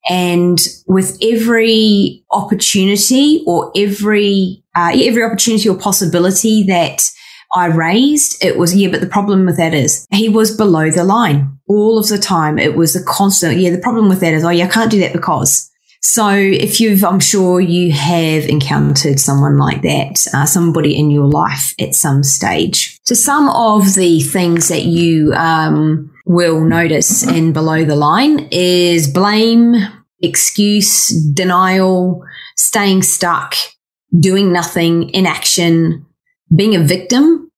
and 0.09 0.59
with 0.87 1.19
every 1.23 2.25
opportunity 2.31 3.43
or 3.47 3.73
every, 3.77 4.65
uh, 4.77 4.93
every 4.95 5.23
opportunity 5.23 5.69
or 5.69 5.77
possibility 5.77 6.63
that 6.65 7.11
I 7.55 7.67
raised, 7.67 8.43
it 8.43 8.57
was, 8.57 8.75
yeah, 8.75 8.89
but 8.89 9.01
the 9.01 9.07
problem 9.07 9.45
with 9.47 9.59
that 9.59 9.75
is 9.75 10.07
he 10.11 10.29
was 10.29 10.57
below 10.57 10.91
the 10.91 11.05
line 11.05 11.59
all 11.69 11.99
of 11.99 12.09
the 12.09 12.19
time. 12.19 12.59
It 12.59 12.77
was 12.77 12.97
a 12.97 13.05
constant, 13.05 13.59
yeah, 13.59 13.71
the 13.71 13.79
problem 13.79 14.09
with 14.09 14.21
that 14.21 14.33
is, 14.33 14.45
oh, 14.45 14.51
yeah, 14.51 14.65
I 14.65 14.69
can't 14.69 14.91
do 14.91 15.01
that 15.01 15.13
because. 15.13 15.69
So 16.05 16.29
if 16.31 16.81
you've, 16.81 17.05
I'm 17.05 17.21
sure 17.21 17.61
you 17.61 17.93
have 17.93 18.45
encountered 18.47 19.21
someone 19.21 19.57
like 19.57 19.83
that, 19.83 20.27
uh, 20.35 20.47
somebody 20.47 20.99
in 20.99 21.11
your 21.13 21.27
life 21.27 21.75
at 21.81 21.95
some 21.95 22.25
stage. 22.25 22.99
So 23.05 23.15
some 23.15 23.49
of 23.49 23.95
the 23.95 24.21
things 24.21 24.69
that 24.69 24.83
you, 24.83 25.33
um, 25.35 26.13
will 26.27 26.61
notice 26.61 27.23
in 27.23 27.53
below 27.53 27.85
the 27.85 27.97
line 27.97 28.49
is 28.51 29.09
blame, 29.09 29.75
excuse, 30.21 31.09
denial, 31.33 32.23
staying 32.57 33.03
stuck, 33.03 33.55
doing 34.19 34.53
nothing, 34.53 35.11
inaction, 35.11 36.05
being 36.55 36.75
a 36.75 36.81
victim, 36.81 37.51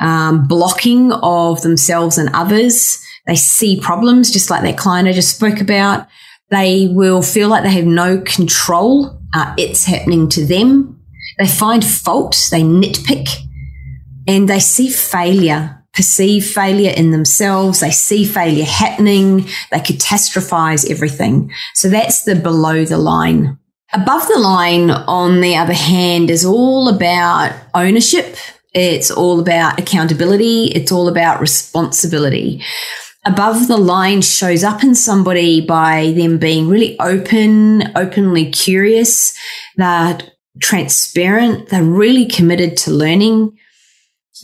um, 0.00 0.46
blocking 0.46 1.12
of 1.12 1.62
themselves 1.62 2.18
and 2.18 2.30
others. 2.34 3.00
They 3.26 3.36
see 3.36 3.80
problems, 3.80 4.30
just 4.30 4.50
like 4.50 4.62
that 4.62 4.78
client 4.78 5.08
I 5.08 5.12
just 5.12 5.36
spoke 5.36 5.60
about. 5.60 6.06
They 6.54 6.88
will 6.88 7.22
feel 7.22 7.48
like 7.48 7.64
they 7.64 7.72
have 7.72 7.84
no 7.84 8.20
control. 8.20 9.20
Uh, 9.34 9.54
it's 9.58 9.84
happening 9.84 10.28
to 10.30 10.46
them. 10.46 11.00
They 11.38 11.48
find 11.48 11.84
fault. 11.84 12.48
They 12.50 12.62
nitpick 12.62 13.28
and 14.28 14.48
they 14.48 14.60
see 14.60 14.88
failure, 14.88 15.84
perceive 15.92 16.46
failure 16.46 16.92
in 16.96 17.10
themselves. 17.10 17.80
They 17.80 17.90
see 17.90 18.24
failure 18.24 18.64
happening. 18.64 19.48
They 19.70 19.80
catastrophize 19.80 20.88
everything. 20.88 21.50
So 21.74 21.88
that's 21.88 22.24
the 22.24 22.36
below 22.36 22.84
the 22.84 22.98
line 22.98 23.58
Above 23.94 24.26
the 24.26 24.40
line, 24.40 24.90
on 24.90 25.40
the 25.40 25.54
other 25.54 25.72
hand, 25.72 26.28
is 26.28 26.44
all 26.44 26.88
about 26.88 27.54
ownership. 27.74 28.36
It's 28.72 29.08
all 29.08 29.38
about 29.38 29.78
accountability. 29.78 30.64
It's 30.74 30.90
all 30.90 31.06
about 31.06 31.40
responsibility. 31.40 32.60
Above 33.26 33.68
the 33.68 33.76
line 33.76 34.20
shows 34.20 34.62
up 34.62 34.82
in 34.82 34.94
somebody 34.94 35.60
by 35.60 36.12
them 36.16 36.38
being 36.38 36.68
really 36.68 36.98
open, 37.00 37.96
openly 37.96 38.50
curious. 38.50 39.36
They're 39.76 40.18
transparent. 40.60 41.70
They're 41.70 41.82
really 41.82 42.26
committed 42.26 42.76
to 42.78 42.90
learning 42.90 43.56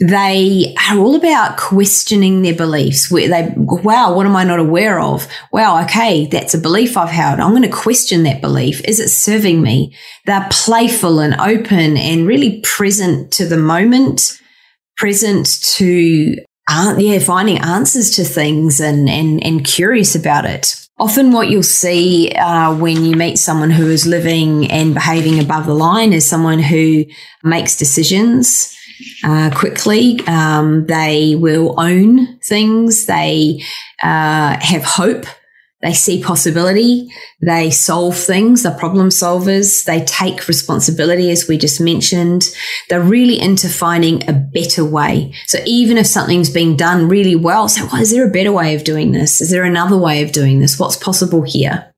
they 0.01 0.75
are 0.89 0.99
all 0.99 1.15
about 1.15 1.59
questioning 1.59 2.41
their 2.41 2.55
beliefs. 2.55 3.11
Where 3.11 3.29
they, 3.29 3.53
wow, 3.57 4.15
what 4.15 4.25
am 4.25 4.35
I 4.35 4.45
not 4.45 4.59
aware 4.59 4.99
of? 4.99 5.29
Wow, 5.53 5.83
okay, 5.85 6.27
that's 6.27 6.55
a 6.55 6.59
belief 6.59 6.97
I've 6.97 7.11
held. 7.11 7.39
I'm 7.39 7.51
going 7.51 7.63
to 7.63 7.69
question 7.69 8.23
that 8.23 8.41
belief. 8.41 8.81
Is 8.85 8.99
it 8.99 9.11
serving 9.11 9.61
me? 9.61 9.95
They're 10.25 10.47
playful 10.51 11.19
and 11.21 11.39
open 11.39 11.99
and 11.99 12.27
really 12.27 12.61
present 12.63 13.31
to 13.33 13.47
the 13.47 13.59
moment, 13.59 14.41
present 14.97 15.61
to, 15.75 16.37
uh, 16.71 16.95
yeah, 16.99 17.19
finding 17.19 17.59
answers 17.59 18.11
to 18.17 18.25
things 18.25 18.81
and, 18.81 19.09
and, 19.09 19.45
and 19.45 19.65
curious 19.65 20.15
about 20.15 20.45
it. 20.45 20.89
Often, 20.99 21.33
what 21.33 21.49
you'll 21.49 21.63
see 21.63 22.31
uh, 22.33 22.75
when 22.75 23.05
you 23.05 23.17
meet 23.17 23.39
someone 23.39 23.71
who 23.71 23.89
is 23.89 24.07
living 24.07 24.71
and 24.71 24.95
behaving 24.95 25.41
above 25.41 25.67
the 25.67 25.75
line 25.75 26.13
is 26.13 26.29
someone 26.29 26.59
who 26.59 27.07
makes 27.43 27.77
decisions 27.77 28.77
uh, 29.25 29.51
quickly. 29.51 30.21
Um, 30.27 30.87
they 30.87 31.37
will 31.37 31.81
own 31.81 32.39
things. 32.41 33.07
They 33.07 33.63
uh, 34.03 34.59
have 34.61 34.85
hope. 34.85 35.25
They 35.83 35.95
see 35.95 36.23
possibility. 36.23 37.09
They 37.41 37.71
solve 37.71 38.17
things. 38.17 38.63
They're 38.63 38.73
problem 38.73 39.09
solvers. 39.09 39.85
They 39.85 40.05
take 40.05 40.47
responsibility, 40.47 41.31
as 41.31 41.49
we 41.49 41.57
just 41.57 41.81
mentioned. 41.81 42.45
They're 42.89 43.01
really 43.01 43.41
into 43.41 43.69
finding 43.69 44.29
a 44.29 44.33
better 44.35 44.85
way. 44.85 45.33
So 45.47 45.59
even 45.65 45.97
if 45.97 46.07
something's 46.07 46.51
being 46.51 46.77
done 46.77 47.09
really 47.09 47.37
well, 47.37 47.69
say, 47.69 47.83
well, 47.85 48.03
is 48.03 48.11
there 48.11 48.29
a 48.29 48.33
better 48.33 48.53
way 48.53 48.75
of 48.75 48.85
doing 48.85 49.13
this? 49.13 49.41
Is 49.41 49.51
there 49.51 49.65
another 49.65 49.97
way 49.97 50.23
of 50.23 50.33
doing 50.33 50.61
this? 50.61 50.79
What's 50.79 50.97
possible 50.97 51.43
here? 51.43 51.95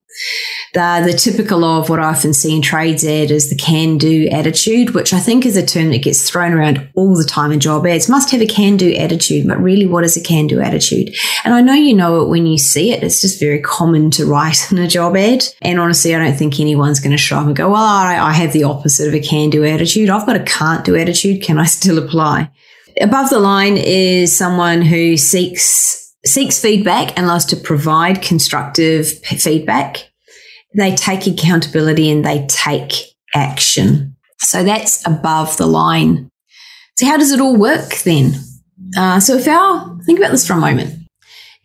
The, 0.74 1.02
the 1.04 1.12
typical 1.12 1.64
of 1.64 1.90
what 1.90 2.00
I 2.00 2.04
often 2.04 2.32
see 2.32 2.56
in 2.56 2.62
trades 2.62 3.04
ed 3.04 3.30
is 3.30 3.50
the 3.50 3.56
can 3.56 3.98
do 3.98 4.26
attitude, 4.28 4.94
which 4.94 5.12
I 5.12 5.18
think 5.18 5.44
is 5.44 5.54
a 5.54 5.66
term 5.66 5.90
that 5.90 6.02
gets 6.02 6.26
thrown 6.26 6.54
around 6.54 6.88
all 6.94 7.14
the 7.14 7.24
time 7.24 7.52
in 7.52 7.60
job 7.60 7.86
ads. 7.86 8.08
Must 8.08 8.30
have 8.30 8.40
a 8.40 8.46
can 8.46 8.78
do 8.78 8.94
attitude, 8.94 9.46
but 9.46 9.60
really, 9.60 9.84
what 9.84 10.02
is 10.02 10.16
a 10.16 10.22
can 10.22 10.46
do 10.46 10.60
attitude? 10.62 11.14
And 11.44 11.52
I 11.52 11.60
know 11.60 11.74
you 11.74 11.92
know 11.92 12.22
it 12.22 12.28
when 12.28 12.46
you 12.46 12.56
see 12.56 12.90
it. 12.90 13.02
It's 13.02 13.20
just 13.20 13.38
very 13.38 13.60
common 13.60 14.10
to 14.12 14.24
write 14.24 14.66
in 14.72 14.78
a 14.78 14.88
job 14.88 15.14
ad. 15.14 15.44
And 15.60 15.78
honestly, 15.78 16.14
I 16.14 16.24
don't 16.24 16.38
think 16.38 16.58
anyone's 16.58 17.00
going 17.00 17.10
to 17.10 17.18
show 17.18 17.36
up 17.36 17.46
and 17.46 17.54
go, 17.56 17.68
well, 17.68 17.82
I, 17.82 18.16
I 18.16 18.32
have 18.32 18.54
the 18.54 18.64
opposite 18.64 19.08
of 19.08 19.14
a 19.14 19.20
can 19.20 19.50
do 19.50 19.64
attitude. 19.64 20.08
I've 20.08 20.24
got 20.24 20.36
a 20.36 20.44
can't 20.44 20.86
do 20.86 20.96
attitude. 20.96 21.42
Can 21.42 21.58
I 21.58 21.64
still 21.66 21.98
apply? 21.98 22.50
Above 22.98 23.28
the 23.28 23.40
line 23.40 23.76
is 23.76 24.34
someone 24.34 24.80
who 24.80 25.18
seeks 25.18 26.00
seeks 26.24 26.62
feedback 26.62 27.18
and 27.18 27.26
loves 27.26 27.44
to 27.44 27.56
provide 27.56 28.22
constructive 28.22 29.18
feedback 29.24 30.11
they 30.74 30.94
take 30.94 31.26
accountability 31.26 32.10
and 32.10 32.24
they 32.24 32.46
take 32.46 33.14
action. 33.34 34.16
So 34.38 34.64
that's 34.64 35.06
above 35.06 35.56
the 35.56 35.66
line. 35.66 36.28
So 36.96 37.06
how 37.06 37.16
does 37.16 37.32
it 37.32 37.40
all 37.40 37.56
work 37.56 37.94
then? 38.04 38.34
Uh, 38.96 39.20
so 39.20 39.36
if 39.36 39.48
our, 39.48 39.98
think 40.04 40.18
about 40.18 40.32
this 40.32 40.46
for 40.46 40.54
a 40.54 40.60
moment. 40.60 40.98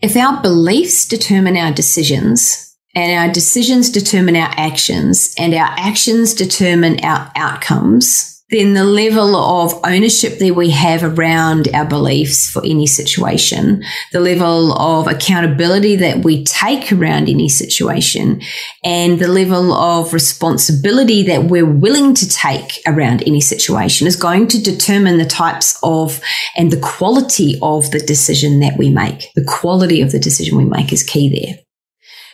If 0.01 0.15
our 0.15 0.41
beliefs 0.41 1.07
determine 1.07 1.57
our 1.57 1.73
decisions 1.73 2.75
and 2.95 3.11
our 3.19 3.33
decisions 3.33 3.89
determine 3.89 4.35
our 4.35 4.51
actions 4.55 5.33
and 5.37 5.53
our 5.53 5.69
actions 5.77 6.33
determine 6.33 7.03
our 7.03 7.31
outcomes, 7.35 8.36
then 8.49 8.73
the 8.73 8.85
level 8.85 9.35
of 9.35 9.73
ownership 9.83 10.39
that 10.39 10.55
we 10.55 10.69
have 10.69 11.03
around 11.03 11.67
our 11.73 11.85
beliefs 11.85 12.49
for 12.49 12.63
any 12.63 12.87
situation, 12.87 13.83
the 14.13 14.21
level 14.21 14.71
of 14.73 15.05
accountability 15.07 15.97
that 15.97 16.23
we 16.23 16.45
take 16.45 16.91
around 16.93 17.27
any 17.27 17.49
situation, 17.49 18.41
and 18.85 19.19
the 19.19 19.27
level 19.27 19.73
of 19.73 20.13
responsibility 20.13 21.23
that 21.23 21.43
we're 21.45 21.65
willing 21.65 22.13
to 22.13 22.29
take 22.29 22.79
around 22.87 23.21
any 23.27 23.41
situation 23.41 24.07
is 24.07 24.15
going 24.15 24.47
to 24.47 24.63
determine 24.63 25.17
the 25.17 25.25
types 25.25 25.77
of 25.83 26.21
and 26.55 26.71
the 26.71 26.79
quality 26.79 27.59
of 27.61 27.91
the 27.91 27.99
decision 27.99 28.61
that 28.61 28.77
we 28.77 28.89
make. 28.89 29.29
The 29.35 29.43
quality 29.43 30.01
of 30.01 30.13
the 30.13 30.19
decision 30.19 30.57
we 30.57 30.65
make 30.65 30.93
is 30.93 31.03
key 31.03 31.29
there. 31.29 31.66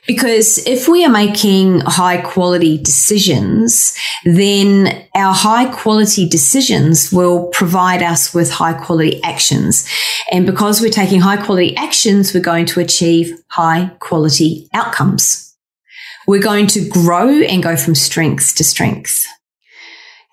Because 0.05 0.57
if 0.67 0.89
we 0.89 1.05
are 1.05 1.09
making 1.09 1.79
high 1.81 2.17
quality 2.17 2.77
decisions, 2.77 3.97
then 4.25 5.07
our 5.15 5.33
high 5.33 5.71
quality 5.71 6.27
decisions 6.27 7.11
will 7.11 7.47
provide 7.47 8.03
us 8.03 8.33
with 8.33 8.51
high 8.51 8.73
quality 8.73 9.23
actions. 9.23 9.87
And 10.29 10.45
because 10.45 10.81
we're 10.81 10.91
taking 10.91 11.21
high 11.21 11.37
quality 11.37 11.75
actions, 11.77 12.33
we're 12.33 12.41
going 12.41 12.65
to 12.67 12.81
achieve 12.81 13.33
high 13.47 13.91
quality 13.99 14.67
outcomes. 14.73 15.55
We're 16.27 16.41
going 16.41 16.67
to 16.67 16.87
grow 16.89 17.29
and 17.29 17.63
go 17.63 17.77
from 17.77 17.95
strength 17.95 18.55
to 18.55 18.63
strength. 18.63 19.23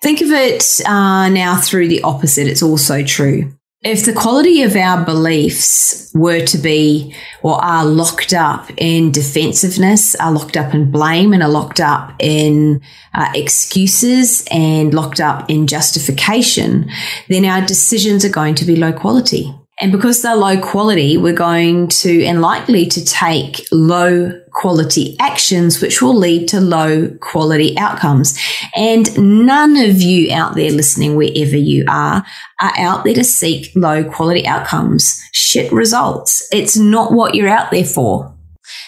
Think 0.01 0.21
of 0.21 0.31
it 0.31 0.81
uh, 0.85 1.29
now 1.29 1.57
through 1.61 1.87
the 1.87 2.01
opposite. 2.01 2.47
It's 2.47 2.63
also 2.63 3.03
true. 3.03 3.53
If 3.83 4.05
the 4.05 4.13
quality 4.13 4.61
of 4.61 4.75
our 4.75 5.03
beliefs 5.03 6.11
were 6.13 6.45
to 6.45 6.57
be 6.59 7.15
or 7.41 7.55
are 7.63 7.83
locked 7.83 8.31
up 8.31 8.69
in 8.77 9.11
defensiveness, 9.11 10.13
are 10.15 10.31
locked 10.31 10.55
up 10.55 10.75
in 10.75 10.91
blame, 10.91 11.33
and 11.33 11.41
are 11.41 11.49
locked 11.49 11.79
up 11.79 12.13
in 12.19 12.79
uh, 13.15 13.31
excuses 13.33 14.47
and 14.51 14.93
locked 14.93 15.19
up 15.19 15.49
in 15.49 15.65
justification, 15.65 16.91
then 17.27 17.43
our 17.43 17.65
decisions 17.65 18.23
are 18.23 18.29
going 18.29 18.53
to 18.53 18.65
be 18.65 18.75
low 18.75 18.93
quality. 18.93 19.51
And 19.81 19.91
because 19.91 20.21
they're 20.21 20.35
low 20.35 20.61
quality, 20.61 21.17
we're 21.17 21.33
going 21.33 21.87
to 21.87 22.23
and 22.23 22.39
likely 22.39 22.85
to 22.85 23.03
take 23.03 23.65
low 23.71 24.39
quality 24.51 25.15
actions, 25.19 25.81
which 25.81 26.03
will 26.03 26.15
lead 26.15 26.47
to 26.49 26.61
low 26.61 27.09
quality 27.19 27.75
outcomes. 27.79 28.37
And 28.75 29.45
none 29.45 29.75
of 29.77 29.99
you 29.99 30.31
out 30.31 30.53
there 30.53 30.69
listening, 30.69 31.15
wherever 31.15 31.57
you 31.57 31.85
are, 31.89 32.23
are 32.61 32.73
out 32.77 33.03
there 33.03 33.15
to 33.15 33.23
seek 33.23 33.71
low 33.75 34.03
quality 34.03 34.45
outcomes, 34.45 35.19
shit 35.31 35.71
results. 35.71 36.47
It's 36.53 36.77
not 36.77 37.11
what 37.11 37.33
you're 37.33 37.49
out 37.49 37.71
there 37.71 37.83
for. 37.83 38.30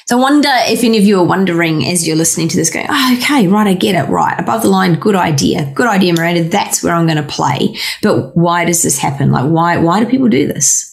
So 0.05 0.17
I 0.17 0.21
wonder 0.21 0.49
if 0.51 0.83
any 0.83 0.97
of 0.97 1.03
you 1.03 1.19
are 1.19 1.25
wondering 1.25 1.85
as 1.85 2.05
you're 2.05 2.15
listening 2.15 2.49
to 2.49 2.57
this 2.57 2.69
going, 2.69 2.87
oh, 2.89 3.17
okay, 3.17 3.47
right, 3.47 3.67
I 3.67 3.73
get 3.73 3.95
it, 3.95 4.09
right. 4.09 4.37
Above 4.39 4.63
the 4.63 4.69
line, 4.69 4.99
good 4.99 5.15
idea. 5.15 5.71
Good 5.73 5.87
idea, 5.87 6.13
Miranda. 6.13 6.43
That's 6.43 6.83
where 6.83 6.93
I'm 6.93 7.05
going 7.05 7.17
to 7.17 7.23
play. 7.23 7.77
But 8.01 8.35
why 8.35 8.65
does 8.65 8.83
this 8.83 8.97
happen? 8.97 9.31
Like, 9.31 9.49
why, 9.49 9.77
why 9.77 9.99
do 10.01 10.09
people 10.09 10.27
do 10.27 10.47
this? 10.47 10.89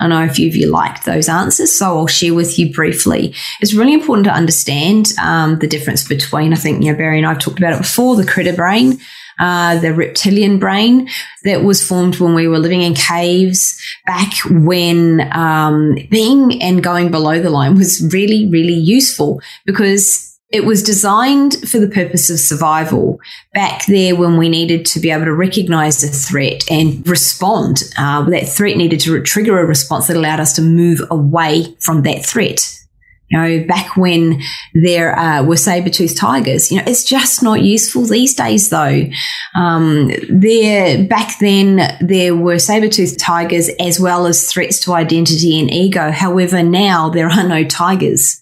I 0.00 0.08
know 0.08 0.24
a 0.24 0.28
few 0.28 0.48
of 0.48 0.56
you 0.56 0.66
liked 0.66 1.04
those 1.04 1.28
answers, 1.28 1.70
so 1.70 1.98
I'll 1.98 2.06
share 2.06 2.32
with 2.32 2.58
you 2.58 2.72
briefly. 2.72 3.34
It's 3.60 3.74
really 3.74 3.92
important 3.92 4.24
to 4.24 4.32
understand 4.32 5.12
um, 5.22 5.58
the 5.58 5.66
difference 5.66 6.08
between, 6.08 6.54
I 6.54 6.56
think, 6.56 6.82
you 6.82 6.90
know, 6.90 6.98
Barry 6.98 7.18
and 7.18 7.26
I 7.26 7.34
have 7.34 7.38
talked 7.38 7.58
about 7.58 7.74
it 7.74 7.78
before, 7.78 8.16
the 8.16 8.26
critter 8.26 8.54
brain 8.54 8.98
uh, 9.40 9.78
the 9.78 9.92
reptilian 9.92 10.58
brain 10.58 11.08
that 11.44 11.64
was 11.64 11.86
formed 11.86 12.20
when 12.20 12.34
we 12.34 12.46
were 12.46 12.58
living 12.58 12.82
in 12.82 12.94
caves 12.94 13.80
back 14.06 14.32
when 14.50 15.28
um, 15.32 15.96
being 16.10 16.62
and 16.62 16.82
going 16.82 17.10
below 17.10 17.40
the 17.40 17.50
line 17.50 17.76
was 17.76 18.06
really, 18.12 18.48
really 18.48 18.74
useful 18.74 19.40
because 19.64 20.30
it 20.50 20.64
was 20.64 20.82
designed 20.82 21.56
for 21.68 21.78
the 21.78 21.88
purpose 21.88 22.28
of 22.28 22.40
survival 22.40 23.20
back 23.54 23.86
there 23.86 24.16
when 24.16 24.36
we 24.36 24.48
needed 24.48 24.84
to 24.84 24.98
be 24.98 25.10
able 25.10 25.24
to 25.24 25.32
recognize 25.32 26.02
a 26.02 26.08
threat 26.08 26.64
and 26.68 27.06
respond. 27.08 27.84
Uh, 27.96 28.28
that 28.30 28.48
threat 28.48 28.76
needed 28.76 28.98
to 29.00 29.22
trigger 29.22 29.60
a 29.60 29.64
response 29.64 30.08
that 30.08 30.16
allowed 30.16 30.40
us 30.40 30.52
to 30.54 30.62
move 30.62 31.00
away 31.10 31.76
from 31.78 32.02
that 32.02 32.26
threat. 32.26 32.79
You 33.30 33.38
know, 33.38 33.64
back 33.64 33.96
when 33.96 34.42
there 34.74 35.16
uh, 35.16 35.44
were 35.44 35.56
saber-toothed 35.56 36.16
tigers, 36.16 36.70
you 36.70 36.78
know, 36.78 36.84
it's 36.86 37.04
just 37.04 37.42
not 37.44 37.62
useful 37.62 38.04
these 38.04 38.34
days 38.34 38.70
though. 38.70 39.04
Um, 39.54 40.10
there, 40.28 41.04
back 41.06 41.38
then, 41.38 41.96
there 42.00 42.34
were 42.34 42.58
saber-toothed 42.58 43.20
tigers 43.20 43.70
as 43.78 44.00
well 44.00 44.26
as 44.26 44.50
threats 44.50 44.80
to 44.80 44.94
identity 44.94 45.60
and 45.60 45.70
ego. 45.70 46.10
However, 46.10 46.62
now 46.62 47.08
there 47.08 47.28
are 47.28 47.46
no 47.46 47.62
tigers. 47.62 48.40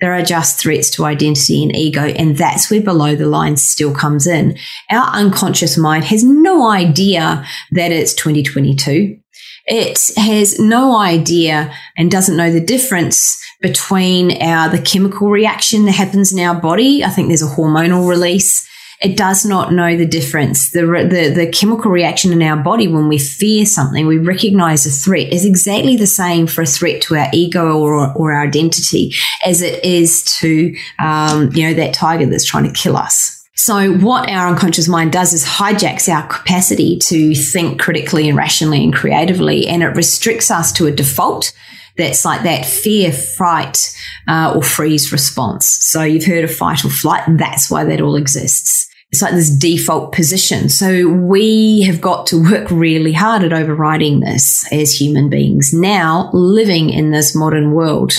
There 0.00 0.12
are 0.12 0.22
just 0.22 0.60
threats 0.60 0.90
to 0.90 1.06
identity 1.06 1.62
and 1.62 1.74
ego. 1.74 2.02
And 2.02 2.36
that's 2.36 2.70
where 2.70 2.82
below 2.82 3.16
the 3.16 3.26
line 3.26 3.56
still 3.56 3.94
comes 3.94 4.26
in. 4.26 4.56
Our 4.90 5.08
unconscious 5.08 5.76
mind 5.76 6.04
has 6.04 6.22
no 6.22 6.68
idea 6.70 7.44
that 7.72 7.90
it's 7.90 8.14
2022. 8.14 9.18
It 9.66 10.10
has 10.16 10.58
no 10.58 10.96
idea 10.96 11.74
and 11.96 12.10
doesn't 12.10 12.36
know 12.36 12.52
the 12.52 12.60
difference 12.60 13.42
between 13.60 14.40
our 14.42 14.68
the 14.68 14.80
chemical 14.80 15.30
reaction 15.30 15.84
that 15.86 15.92
happens 15.92 16.32
in 16.32 16.38
our 16.38 16.54
body. 16.54 17.04
I 17.04 17.10
think 17.10 17.28
there's 17.28 17.42
a 17.42 17.46
hormonal 17.46 18.08
release. 18.08 18.68
It 19.00 19.16
does 19.16 19.44
not 19.44 19.72
know 19.72 19.96
the 19.96 20.06
difference. 20.06 20.70
The, 20.72 20.80
the, 20.80 21.32
the 21.32 21.50
chemical 21.52 21.90
reaction 21.90 22.32
in 22.32 22.42
our 22.42 22.56
body 22.56 22.88
when 22.88 23.06
we 23.06 23.18
fear 23.18 23.64
something, 23.64 24.06
we 24.06 24.18
recognize 24.18 24.86
a 24.86 24.90
threat 24.90 25.32
is 25.32 25.44
exactly 25.44 25.96
the 25.96 26.06
same 26.06 26.48
for 26.48 26.62
a 26.62 26.66
threat 26.66 27.00
to 27.02 27.16
our 27.16 27.28
ego 27.32 27.78
or, 27.78 28.12
or 28.16 28.32
our 28.32 28.42
identity 28.42 29.12
as 29.44 29.62
it 29.62 29.84
is 29.84 30.24
to, 30.40 30.74
um, 30.98 31.52
you 31.52 31.68
know, 31.68 31.74
that 31.74 31.94
tiger 31.94 32.26
that's 32.26 32.44
trying 32.44 32.64
to 32.64 32.72
kill 32.72 32.96
us. 32.96 33.36
So 33.54 33.92
what 33.92 34.28
our 34.30 34.48
unconscious 34.48 34.88
mind 34.88 35.12
does 35.12 35.32
is 35.32 35.44
hijacks 35.44 36.08
our 36.08 36.26
capacity 36.26 36.98
to 37.00 37.34
think 37.34 37.80
critically 37.80 38.28
and 38.28 38.36
rationally 38.36 38.82
and 38.82 38.94
creatively, 38.94 39.66
and 39.66 39.82
it 39.82 39.96
restricts 39.96 40.50
us 40.50 40.72
to 40.72 40.86
a 40.86 40.92
default 40.92 41.52
that's 41.98 42.24
like 42.24 42.44
that 42.44 42.64
fear, 42.64 43.12
fright, 43.12 43.94
uh, 44.26 44.54
or 44.54 44.62
freeze 44.62 45.12
response. 45.12 45.66
So 45.66 46.02
you've 46.02 46.24
heard 46.24 46.44
of 46.44 46.54
fight 46.54 46.84
or 46.84 46.90
flight. 46.90 47.24
That's 47.28 47.70
why 47.70 47.84
that 47.84 48.00
all 48.00 48.16
exists. 48.16 48.88
It's 49.10 49.22
like 49.22 49.32
this 49.32 49.50
default 49.50 50.12
position. 50.12 50.68
So 50.68 51.08
we 51.08 51.82
have 51.82 52.00
got 52.00 52.26
to 52.28 52.42
work 52.50 52.70
really 52.70 53.12
hard 53.12 53.42
at 53.42 53.52
overriding 53.52 54.20
this 54.20 54.70
as 54.72 54.98
human 54.98 55.28
beings 55.28 55.72
now 55.72 56.30
living 56.32 56.90
in 56.90 57.10
this 57.10 57.34
modern 57.34 57.72
world. 57.72 58.12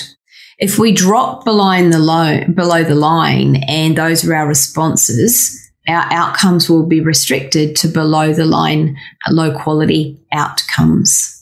If 0.57 0.77
we 0.77 0.91
drop 0.91 1.45
below 1.45 1.89
the, 1.89 1.99
low, 1.99 2.43
below 2.53 2.83
the 2.83 2.95
line 2.95 3.63
and 3.67 3.97
those 3.97 4.27
are 4.27 4.35
our 4.35 4.47
responses, 4.47 5.55
our 5.87 6.11
outcomes 6.11 6.69
will 6.69 6.85
be 6.85 6.99
restricted 6.99 7.75
to 7.77 7.87
below 7.87 8.33
the 8.33 8.45
line 8.45 8.97
low 9.29 9.57
quality 9.57 10.19
outcomes. 10.33 11.38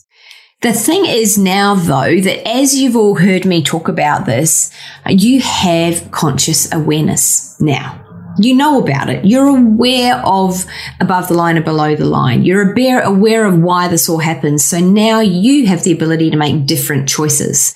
The 0.61 0.73
thing 0.73 1.05
is 1.05 1.37
now, 1.37 1.75
though, 1.75 2.19
that 2.19 2.47
as 2.47 2.75
you've 2.75 2.95
all 2.95 3.15
heard 3.15 3.45
me 3.45 3.61
talk 3.61 3.87
about 3.87 4.25
this, 4.25 4.71
you 5.07 5.39
have 5.39 6.09
conscious 6.09 6.73
awareness 6.73 7.59
now. 7.61 8.03
You 8.39 8.55
know 8.55 8.81
about 8.81 9.09
it. 9.09 9.23
You're 9.23 9.47
aware 9.47 10.15
of 10.25 10.65
above 10.99 11.27
the 11.27 11.35
line 11.35 11.57
and 11.57 11.65
below 11.65 11.95
the 11.95 12.05
line. 12.05 12.43
You're 12.43 12.73
aware 12.73 13.45
of 13.45 13.59
why 13.59 13.87
this 13.87 14.09
all 14.09 14.17
happens. 14.17 14.63
So 14.63 14.79
now 14.79 15.19
you 15.19 15.67
have 15.67 15.83
the 15.83 15.91
ability 15.91 16.31
to 16.31 16.37
make 16.37 16.65
different 16.65 17.07
choices 17.07 17.75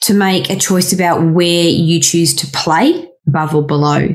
to 0.00 0.14
make 0.14 0.50
a 0.50 0.56
choice 0.56 0.92
about 0.92 1.22
where 1.22 1.68
you 1.68 2.00
choose 2.00 2.34
to 2.36 2.46
play 2.48 3.08
above 3.28 3.54
or 3.54 3.64
below. 3.66 4.08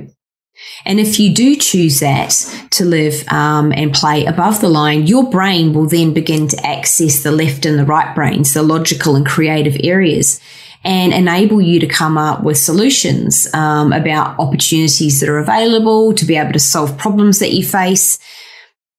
And 0.85 0.99
if 0.99 1.19
you 1.19 1.33
do 1.33 1.55
choose 1.55 1.99
that 1.99 2.31
to 2.71 2.85
live 2.85 3.27
um, 3.29 3.71
and 3.73 3.93
play 3.93 4.25
above 4.25 4.61
the 4.61 4.69
line, 4.69 5.07
your 5.07 5.29
brain 5.29 5.73
will 5.73 5.87
then 5.87 6.13
begin 6.13 6.47
to 6.49 6.65
access 6.65 7.23
the 7.23 7.31
left 7.31 7.65
and 7.65 7.77
the 7.77 7.85
right 7.85 8.13
brains, 8.15 8.53
the 8.53 8.63
logical 8.63 9.15
and 9.15 9.25
creative 9.25 9.77
areas, 9.83 10.39
and 10.83 11.13
enable 11.13 11.61
you 11.61 11.79
to 11.79 11.87
come 11.87 12.17
up 12.17 12.43
with 12.43 12.57
solutions 12.57 13.47
um, 13.53 13.91
about 13.91 14.39
opportunities 14.39 15.19
that 15.19 15.29
are 15.29 15.39
available 15.39 16.13
to 16.13 16.25
be 16.25 16.35
able 16.35 16.53
to 16.53 16.59
solve 16.59 16.97
problems 16.97 17.39
that 17.39 17.51
you 17.51 17.65
face 17.65 18.19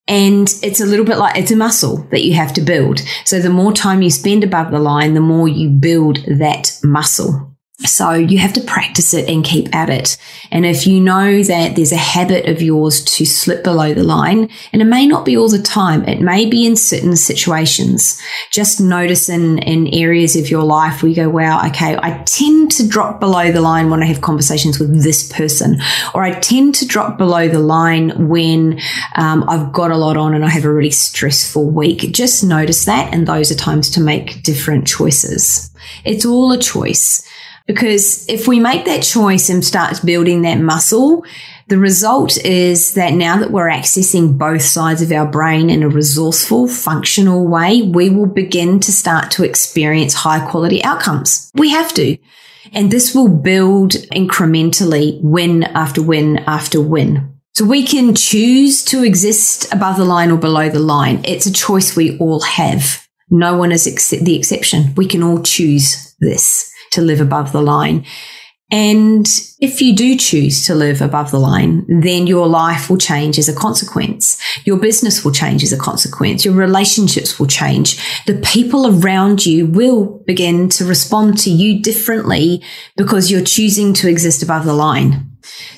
and 0.09 0.49
it's 0.63 0.81
a 0.81 0.87
little 0.87 1.05
bit 1.05 1.19
like 1.19 1.37
it's 1.37 1.51
a 1.51 1.55
muscle 1.55 1.97
that 2.09 2.23
you 2.23 2.33
have 2.33 2.51
to 2.53 2.61
build. 2.61 2.99
So 3.25 3.39
the 3.39 3.51
more 3.51 3.71
time 3.71 4.01
you 4.01 4.09
spend 4.09 4.43
above 4.43 4.71
the 4.71 4.79
line, 4.79 5.13
the 5.13 5.21
more 5.21 5.47
you 5.47 5.69
build 5.69 6.17
that 6.25 6.79
muscle. 6.83 7.48
So 7.85 8.13
you 8.13 8.39
have 8.39 8.51
to 8.53 8.61
practice 8.61 9.13
it 9.13 9.29
and 9.29 9.43
keep 9.43 9.73
at 9.73 9.89
it. 9.89 10.17
And 10.51 10.65
if 10.65 10.85
you 10.85 10.99
know 10.99 11.41
that 11.43 11.77
there's 11.77 11.93
a 11.93 11.97
habit 11.97 12.49
of 12.49 12.61
yours 12.61 13.01
to 13.05 13.25
slip 13.25 13.63
below 13.63 13.93
the 13.93 14.03
line, 14.03 14.49
and 14.73 14.81
it 14.81 14.85
may 14.85 15.07
not 15.07 15.23
be 15.23 15.37
all 15.37 15.47
the 15.47 15.61
time, 15.61 16.03
it 16.03 16.19
may 16.19 16.45
be 16.45 16.65
in 16.65 16.75
certain 16.75 17.15
situations. 17.15 18.21
Just 18.51 18.81
notice 18.81 19.29
in, 19.29 19.59
in 19.59 19.87
areas 19.93 20.35
of 20.35 20.49
your 20.49 20.63
life 20.63 21.01
where 21.01 21.09
you 21.09 21.15
go, 21.15 21.29
wow, 21.29 21.65
okay, 21.67 21.97
I 21.97 22.21
tend 22.25 22.71
to 22.73 22.87
drop 22.87 23.21
below 23.21 23.49
the 23.49 23.61
line 23.61 23.89
when 23.89 24.03
I 24.03 24.07
have 24.07 24.19
conversations 24.19 24.77
with 24.77 25.01
this 25.01 25.31
person, 25.31 25.79
or 26.13 26.23
I 26.23 26.37
tend 26.37 26.75
to 26.75 26.85
drop 26.87 27.17
below 27.17 27.47
the 27.47 27.59
line 27.59 28.27
when 28.27 28.81
um, 29.15 29.47
I've 29.47 29.71
got 29.71 29.91
a 29.91 29.97
lot 29.97 30.17
on 30.17 30.33
and 30.33 30.43
I 30.43 30.49
have 30.49 30.65
a 30.65 30.73
really 30.73 30.91
stressful 30.91 31.69
week. 31.69 32.11
Just 32.11 32.43
notice 32.43 32.83
that. 32.85 33.13
And 33.13 33.25
those 33.25 33.51
are 33.51 33.55
times 33.55 33.89
to 33.91 34.01
make 34.01 34.43
different 34.43 34.85
choices. 34.85 35.71
It's 36.03 36.25
all 36.25 36.51
a 36.51 36.57
choice. 36.57 37.25
Because 37.69 38.27
if 38.27 38.47
we 38.47 38.59
make 38.59 38.85
that 38.85 39.03
choice 39.03 39.47
and 39.47 39.63
start 39.63 40.03
building 40.03 40.41
that 40.41 40.59
muscle, 40.59 41.23
the 41.67 41.77
result 41.77 42.35
is 42.43 42.95
that 42.95 43.13
now 43.13 43.37
that 43.37 43.51
we're 43.51 43.69
accessing 43.69 44.39
both 44.39 44.63
sides 44.63 45.03
of 45.03 45.11
our 45.11 45.27
brain 45.27 45.69
in 45.69 45.83
a 45.83 45.87
resourceful, 45.87 46.67
functional 46.67 47.47
way, 47.47 47.83
we 47.83 48.09
will 48.09 48.25
begin 48.25 48.79
to 48.79 48.91
start 48.91 49.29
to 49.29 49.43
experience 49.43 50.15
high 50.15 50.43
quality 50.49 50.83
outcomes. 50.83 51.51
We 51.53 51.69
have 51.69 51.93
to. 51.93 52.17
And 52.73 52.89
this 52.89 53.13
will 53.13 53.29
build 53.29 53.91
incrementally 53.91 55.21
win 55.21 55.61
after 55.61 56.01
win 56.01 56.39
after 56.47 56.81
win. 56.81 57.39
So 57.53 57.65
we 57.65 57.85
can 57.85 58.15
choose 58.15 58.83
to 58.85 59.03
exist 59.03 59.71
above 59.71 59.97
the 59.97 60.05
line 60.05 60.31
or 60.31 60.39
below 60.39 60.69
the 60.69 60.79
line. 60.79 61.21
It's 61.23 61.45
a 61.45 61.53
choice 61.53 61.95
we 61.95 62.17
all 62.17 62.39
have. 62.39 63.07
No 63.29 63.55
one 63.55 63.71
is 63.71 63.85
ex- 63.85 64.09
the 64.09 64.35
exception. 64.35 64.95
We 64.95 65.05
can 65.05 65.21
all 65.21 65.43
choose 65.43 66.15
this 66.19 66.73
to 66.91 67.01
live 67.01 67.21
above 67.21 67.51
the 67.51 67.61
line. 67.61 68.05
And 68.71 69.27
if 69.59 69.81
you 69.81 69.95
do 69.95 70.15
choose 70.15 70.63
to 70.67 70.75
live 70.75 71.01
above 71.01 71.31
the 71.31 71.39
line, 71.39 71.85
then 71.87 72.27
your 72.27 72.47
life 72.47 72.87
will 72.87 72.99
change 72.99 73.39
as 73.39 73.49
a 73.49 73.55
consequence. 73.55 74.39
Your 74.63 74.77
business 74.77 75.25
will 75.25 75.31
change 75.31 75.63
as 75.63 75.73
a 75.73 75.77
consequence. 75.77 76.45
Your 76.45 76.53
relationships 76.53 77.39
will 77.39 77.47
change. 77.47 77.99
The 78.27 78.35
people 78.35 78.85
around 78.85 79.43
you 79.43 79.65
will 79.65 80.21
begin 80.27 80.69
to 80.69 80.85
respond 80.85 81.39
to 81.39 81.49
you 81.49 81.81
differently 81.81 82.61
because 82.95 83.31
you're 83.31 83.41
choosing 83.41 83.93
to 83.95 84.07
exist 84.07 84.43
above 84.43 84.65
the 84.65 84.73
line. 84.73 85.28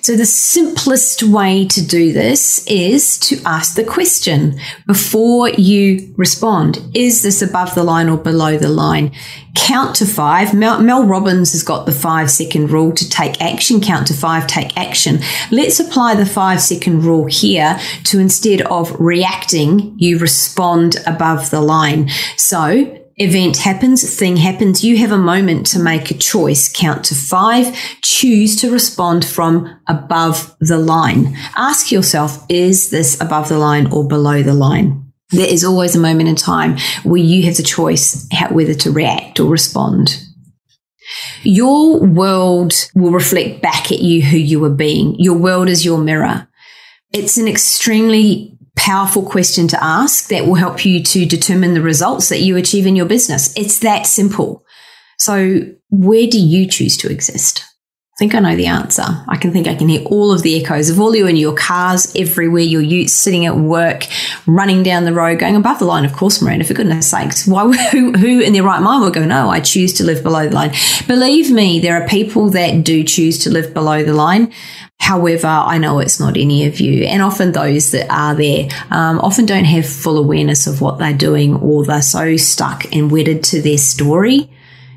So 0.02 0.16
the 0.16 0.26
simplest 0.26 1.22
way 1.22 1.68
to 1.68 1.86
do 1.86 2.12
this 2.12 2.66
is 2.66 3.20
to 3.20 3.40
ask 3.46 3.76
the 3.76 3.84
question 3.84 4.60
before 4.88 5.50
you 5.50 6.14
respond. 6.18 6.80
Is 6.96 7.22
this 7.22 7.42
above 7.42 7.76
the 7.76 7.84
line 7.84 8.10
or 8.10 8.18
below 8.18 8.58
the 8.58 8.70
line? 8.70 9.12
Count 9.56 9.96
to 9.98 10.06
five. 10.06 10.54
Mel, 10.54 10.82
Mel 10.82 11.06
Robbins 11.06 11.52
has 11.52 11.62
got 11.62 11.86
the 11.86 11.92
five 11.92 12.32
second 12.32 12.72
rule 12.72 12.94
to 12.94 13.08
take 13.10 13.40
action. 13.42 13.80
Count 13.80 14.08
to 14.08 14.14
five, 14.14 14.48
take 14.48 14.76
action. 14.76 15.20
Let's 15.52 15.80
apply 15.80 16.16
the 16.16 16.26
five 16.26 16.62
second 16.62 17.04
rule 17.04 17.26
here 17.26 17.80
to 18.06 18.20
instead 18.20 18.62
of 18.62 19.00
reacting, 19.00 19.94
you 20.00 20.18
respond 20.18 20.96
above 21.06 21.52
the 21.52 21.62
line. 21.62 22.10
So 22.38 23.01
event 23.22 23.58
happens, 23.58 24.18
thing 24.18 24.38
happens, 24.38 24.84
you 24.84 24.98
have 24.98 25.12
a 25.12 25.18
moment 25.18 25.66
to 25.68 25.80
make 25.80 26.12
a 26.12 26.16
choice. 26.16 26.72
Count 26.72 27.06
to 27.06 27.16
five, 27.16 27.74
choose 28.02 28.56
to 28.58 28.72
respond 28.72 29.24
from 29.24 29.80
above 29.88 30.56
the 30.60 30.78
line. 30.78 31.36
Ask 31.56 31.92
yourself, 31.92 32.46
is 32.50 32.90
this 32.90 33.20
above 33.22 33.50
the 33.50 33.58
line 33.58 33.92
or 33.92 34.08
below 34.08 34.42
the 34.42 34.54
line? 34.54 35.12
There 35.30 35.48
is 35.48 35.64
always 35.64 35.96
a 35.96 36.00
moment 36.00 36.30
in 36.30 36.36
time 36.36 36.78
where 37.04 37.22
you 37.22 37.44
have 37.44 37.58
the 37.58 37.64
choice 37.64 38.28
whether 38.50 38.74
to 38.74 38.92
react 38.92 39.40
or 39.40 39.50
respond. 39.50 40.22
Your 41.44 42.00
world 42.00 42.74
will 42.96 43.12
reflect 43.12 43.62
back 43.62 43.92
at 43.92 44.00
you 44.00 44.22
who 44.22 44.38
you 44.38 44.64
are 44.66 44.70
being. 44.70 45.16
Your 45.20 45.38
world 45.38 45.70
is 45.70 45.86
your 45.86 45.98
mirror. 45.98 46.48
It's 47.14 47.38
an 47.38 47.48
extremely 47.48 48.51
powerful 48.76 49.24
question 49.24 49.68
to 49.70 49.84
ask 49.84 50.30
that 50.30 50.46
will 50.46 50.56
help 50.56 50.86
you 50.86 51.04
to 51.04 51.26
determine 51.26 51.74
the 51.74 51.82
results 51.82 52.30
that 52.30 52.42
you 52.42 52.58
achieve 52.58 52.86
in 52.86 52.96
your 52.96 53.06
business. 53.06 53.56
It's 53.58 53.80
that 53.80 54.08
simple. 54.08 54.66
So 55.20 55.62
where 55.90 56.28
do 56.28 56.40
you 56.40 56.68
choose 56.68 56.98
to 56.98 57.12
exist? 57.12 57.64
I 58.22 58.24
think 58.24 58.36
I 58.36 58.40
know 58.40 58.56
the 58.56 58.68
answer. 58.68 59.04
I 59.28 59.36
can 59.36 59.52
think 59.52 59.66
I 59.66 59.74
can 59.74 59.90
hear 59.90 60.04
all 60.04 60.32
of 60.32 60.44
the 60.44 60.64
echoes 60.64 60.92
of 60.92 61.00
all 61.00 61.16
you 61.16 61.26
in 61.26 61.38
your 61.38 61.56
cars 61.56 62.16
everywhere, 62.16 62.62
your 62.62 62.84
youth 62.84 63.10
sitting 63.10 63.48
at 63.48 63.58
work, 63.58 64.04
running 64.46 64.84
down 64.84 65.06
the 65.06 65.14
road, 65.14 65.40
going 65.40 65.56
above 65.56 65.80
the 65.80 65.86
line. 65.86 66.06
Of 66.06 66.14
course, 66.14 66.40
Miranda, 66.40 66.64
for 66.64 66.76
goodness 66.76 67.10
sakes, 67.10 67.48
why, 67.48 67.76
who, 67.92 68.12
who 68.12 68.40
in 68.40 68.54
their 68.54 68.62
right 68.62 68.80
mind 68.80 69.04
would 69.04 69.16
go, 69.16 69.26
no, 69.26 69.50
I 69.50 69.60
choose 69.60 69.94
to 69.94 70.04
live 70.04 70.22
below 70.22 70.48
the 70.48 70.54
line. 70.54 70.72
Believe 71.08 71.50
me, 71.50 71.80
there 71.80 72.00
are 72.00 72.08
people 72.08 72.52
that 72.52 72.84
do 72.84 73.04
choose 73.04 73.40
to 73.40 73.50
live 73.50 73.74
below 73.74 74.04
the 74.04 74.14
line. 74.14 74.54
However, 75.00 75.48
I 75.48 75.80
know 75.80 75.98
it's 75.98 76.20
not 76.20 76.38
any 76.38 76.68
of 76.68 76.80
you. 76.80 77.06
And 77.06 77.24
often 77.24 77.54
those 77.54 77.90
that 77.90 78.06
are 78.12 78.36
there 78.36 78.70
um, 78.92 79.18
often 79.22 79.48
don't 79.48 79.66
have 79.66 79.88
full 79.88 80.20
awareness 80.20 80.68
of 80.68 80.80
what 80.80 81.00
they're 81.00 81.12
doing 81.12 81.56
or 81.56 81.86
they're 81.86 82.04
so 82.04 82.38
stuck 82.38 82.86
and 82.94 83.10
wedded 83.10 83.44
to 83.46 83.64
their 83.64 83.80
story. 83.80 84.48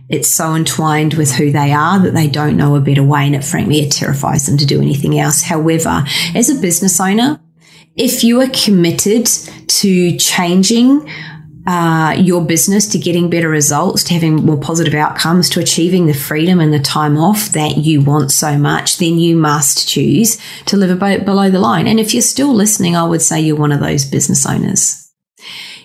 It's 0.09 0.29
so 0.29 0.55
entwined 0.55 1.14
with 1.14 1.33
who 1.33 1.51
they 1.51 1.73
are 1.73 1.99
that 1.99 2.12
they 2.12 2.29
don't 2.29 2.57
know 2.57 2.77
a 2.77 2.81
better 2.81 3.03
way. 3.03 3.27
And 3.27 3.35
it 3.35 3.45
frankly, 3.45 3.81
it 3.81 3.90
terrifies 3.90 4.47
them 4.47 4.59
to 4.59 4.67
do 4.67 4.81
anything 4.81 5.19
else. 5.19 5.43
However, 5.43 6.05
as 6.35 6.51
a 6.51 6.61
business 6.61 7.01
owner, 7.01 7.40
if 7.97 8.23
you 8.25 8.40
are 8.40 8.49
committed 8.49 9.27
to 9.27 10.17
changing 10.19 11.09
uh, 11.67 12.14
your 12.19 12.45
business 12.45 12.87
to 12.88 12.99
getting 12.99 13.31
better 13.31 13.49
results, 13.49 14.05
to 14.05 14.14
having 14.14 14.37
more 14.37 14.59
positive 14.59 14.95
outcomes, 14.95 15.49
to 15.49 15.61
achieving 15.61 16.07
the 16.07 16.12
freedom 16.12 16.61
and 16.61 16.73
the 16.73 16.79
time 16.79 17.17
off 17.17 17.51
that 17.51 17.79
you 17.79 18.03
want 18.03 18.31
so 18.31 18.59
much, 18.59 18.99
then 18.99 19.19
you 19.19 19.37
must 19.37 19.88
choose 19.88 20.38
to 20.67 20.77
live 20.77 20.99
below 21.25 21.51
the 21.51 21.59
line. 21.59 21.87
And 21.87 21.99
if 21.99 22.12
you're 22.12 22.23
still 22.23 22.53
listening, 22.53 22.97
I 22.97 23.05
would 23.05 23.23
say 23.23 23.40
you're 23.40 23.57
one 23.57 23.73
of 23.73 23.81
those 23.81 24.05
business 24.05 24.45
owners. 24.45 25.11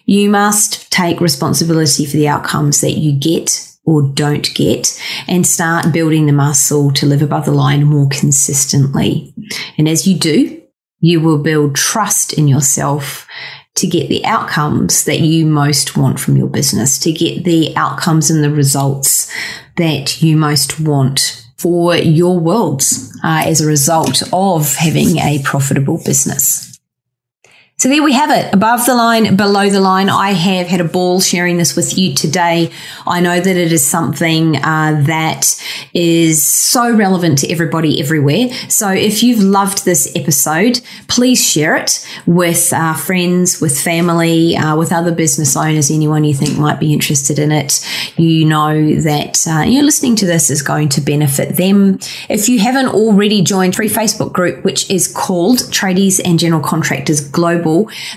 You 0.06 0.30
must 0.30 0.92
take 0.92 1.22
responsibility 1.22 2.06
for 2.06 2.18
the 2.18 2.28
outcomes 2.28 2.82
that 2.82 2.98
you 2.98 3.14
get 3.14 3.66
or 3.90 4.04
don't 4.14 4.54
get 4.54 5.02
and 5.28 5.48
start 5.48 5.92
building 5.92 6.28
the 6.28 6.32
muscle 6.32 6.92
to 6.92 7.08
live 7.08 7.24
above 7.24 7.46
the 7.46 7.52
line 7.52 7.84
more 7.84 8.08
consistently. 8.10 9.34
And 9.78 9.90
as 9.90 10.08
you 10.08 10.18
do, 10.18 10.62
you 11.00 11.20
will 11.20 11.40
build 11.40 11.76
trust 11.76 12.34
in 12.34 12.48
yourself 12.48 13.28
to 13.76 13.88
get 13.88 14.10
the 14.10 14.24
outcomes 14.26 15.06
that 15.06 15.22
you 15.22 15.46
most 15.46 15.98
want 15.98 16.20
from 16.20 16.38
your 16.38 16.50
business, 16.50 17.00
to 17.00 17.12
get 17.12 17.46
the 17.46 17.76
outcomes 17.76 18.30
and 18.30 18.44
the 18.44 18.52
results 18.52 19.34
that 19.78 20.22
you 20.22 20.38
most 20.38 20.80
want 20.80 21.48
for 21.58 21.96
your 21.96 22.40
worlds 22.40 23.18
uh, 23.24 23.44
as 23.46 23.60
a 23.60 23.68
result 23.68 24.22
of 24.32 24.76
having 24.76 25.18
a 25.18 25.42
profitable 25.44 26.02
business. 26.06 26.69
So 27.80 27.88
there 27.88 28.04
we 28.04 28.12
have 28.12 28.30
it. 28.30 28.54
Above 28.54 28.86
the 28.86 28.94
line, 28.94 29.38
below 29.38 29.70
the 29.70 29.80
line. 29.80 30.10
I 30.10 30.32
have 30.32 30.68
had 30.68 30.82
a 30.82 30.84
ball 30.84 31.22
sharing 31.22 31.56
this 31.56 31.78
with 31.78 31.98
you 31.98 32.14
today. 32.14 32.72
I 33.08 33.22
know 33.22 33.40
that 33.40 33.56
it 33.56 33.72
is 33.72 33.86
something 33.86 34.58
uh, 34.58 35.02
that 35.08 35.66
is 35.94 36.44
so 36.44 36.94
relevant 36.94 37.38
to 37.38 37.50
everybody 37.50 38.02
everywhere. 38.02 38.50
So 38.68 38.90
if 38.90 39.24
you've 39.24 39.40
loved 39.40 39.86
this 39.86 40.14
episode, 40.14 40.82
please 41.08 41.42
share 41.42 41.78
it 41.78 42.06
with 42.26 42.74
uh, 42.74 42.96
friends, 42.96 43.62
with 43.62 43.80
family, 43.80 44.58
uh, 44.58 44.76
with 44.76 44.92
other 44.92 45.16
business 45.16 45.56
owners, 45.56 45.90
anyone 45.90 46.26
you 46.26 46.34
think 46.34 46.60
might 46.60 46.82
be 46.82 46.92
interested 46.92 47.40
in 47.40 47.54
it. 47.54 47.80
You 48.18 48.44
know 48.44 48.96
that 48.96 49.48
uh, 49.48 49.62
you're 49.62 49.84
listening 49.84 50.18
to 50.18 50.26
this 50.26 50.50
is 50.50 50.62
going 50.62 50.90
to 50.90 51.00
benefit 51.00 51.56
them. 51.56 52.00
If 52.28 52.50
you 52.50 52.60
haven't 52.60 52.90
already 52.90 53.42
joined 53.42 53.78
free 53.78 53.88
Facebook 53.88 54.34
group, 54.34 54.66
which 54.66 54.92
is 54.92 55.08
called 55.08 55.60
Tradies 55.60 56.20
and 56.26 56.38
General 56.38 56.62
Contractors 56.62 57.22
Global 57.22 57.69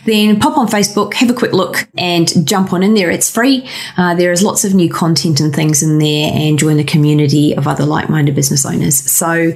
then 0.04 0.38
pop 0.40 0.56
on 0.58 0.66
Facebook, 0.68 1.14
have 1.14 1.30
a 1.30 1.34
quick 1.34 1.52
look 1.52 1.88
and 1.96 2.46
jump 2.46 2.72
on 2.72 2.82
in 2.82 2.94
there. 2.94 3.10
It's 3.10 3.30
free. 3.30 3.68
Uh, 3.96 4.14
there 4.14 4.32
is 4.32 4.42
lots 4.42 4.64
of 4.64 4.74
new 4.74 4.90
content 4.90 5.40
and 5.40 5.54
things 5.54 5.82
in 5.82 5.98
there 5.98 6.30
and 6.32 6.58
join 6.58 6.76
the 6.76 6.84
community 6.84 7.54
of 7.56 7.66
other 7.66 7.84
like-minded 7.84 8.34
business 8.34 8.64
owners. 8.66 8.96
So 9.10 9.52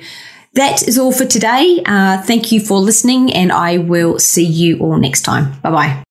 that 0.54 0.86
is 0.88 0.98
all 0.98 1.12
for 1.12 1.26
today. 1.26 1.82
Uh, 1.84 2.22
thank 2.22 2.50
you 2.50 2.60
for 2.60 2.78
listening 2.78 3.32
and 3.32 3.52
I 3.52 3.78
will 3.78 4.18
see 4.18 4.46
you 4.46 4.78
all 4.78 4.96
next 4.98 5.22
time. 5.22 5.52
Bye 5.60 5.70
bye. 5.70 6.05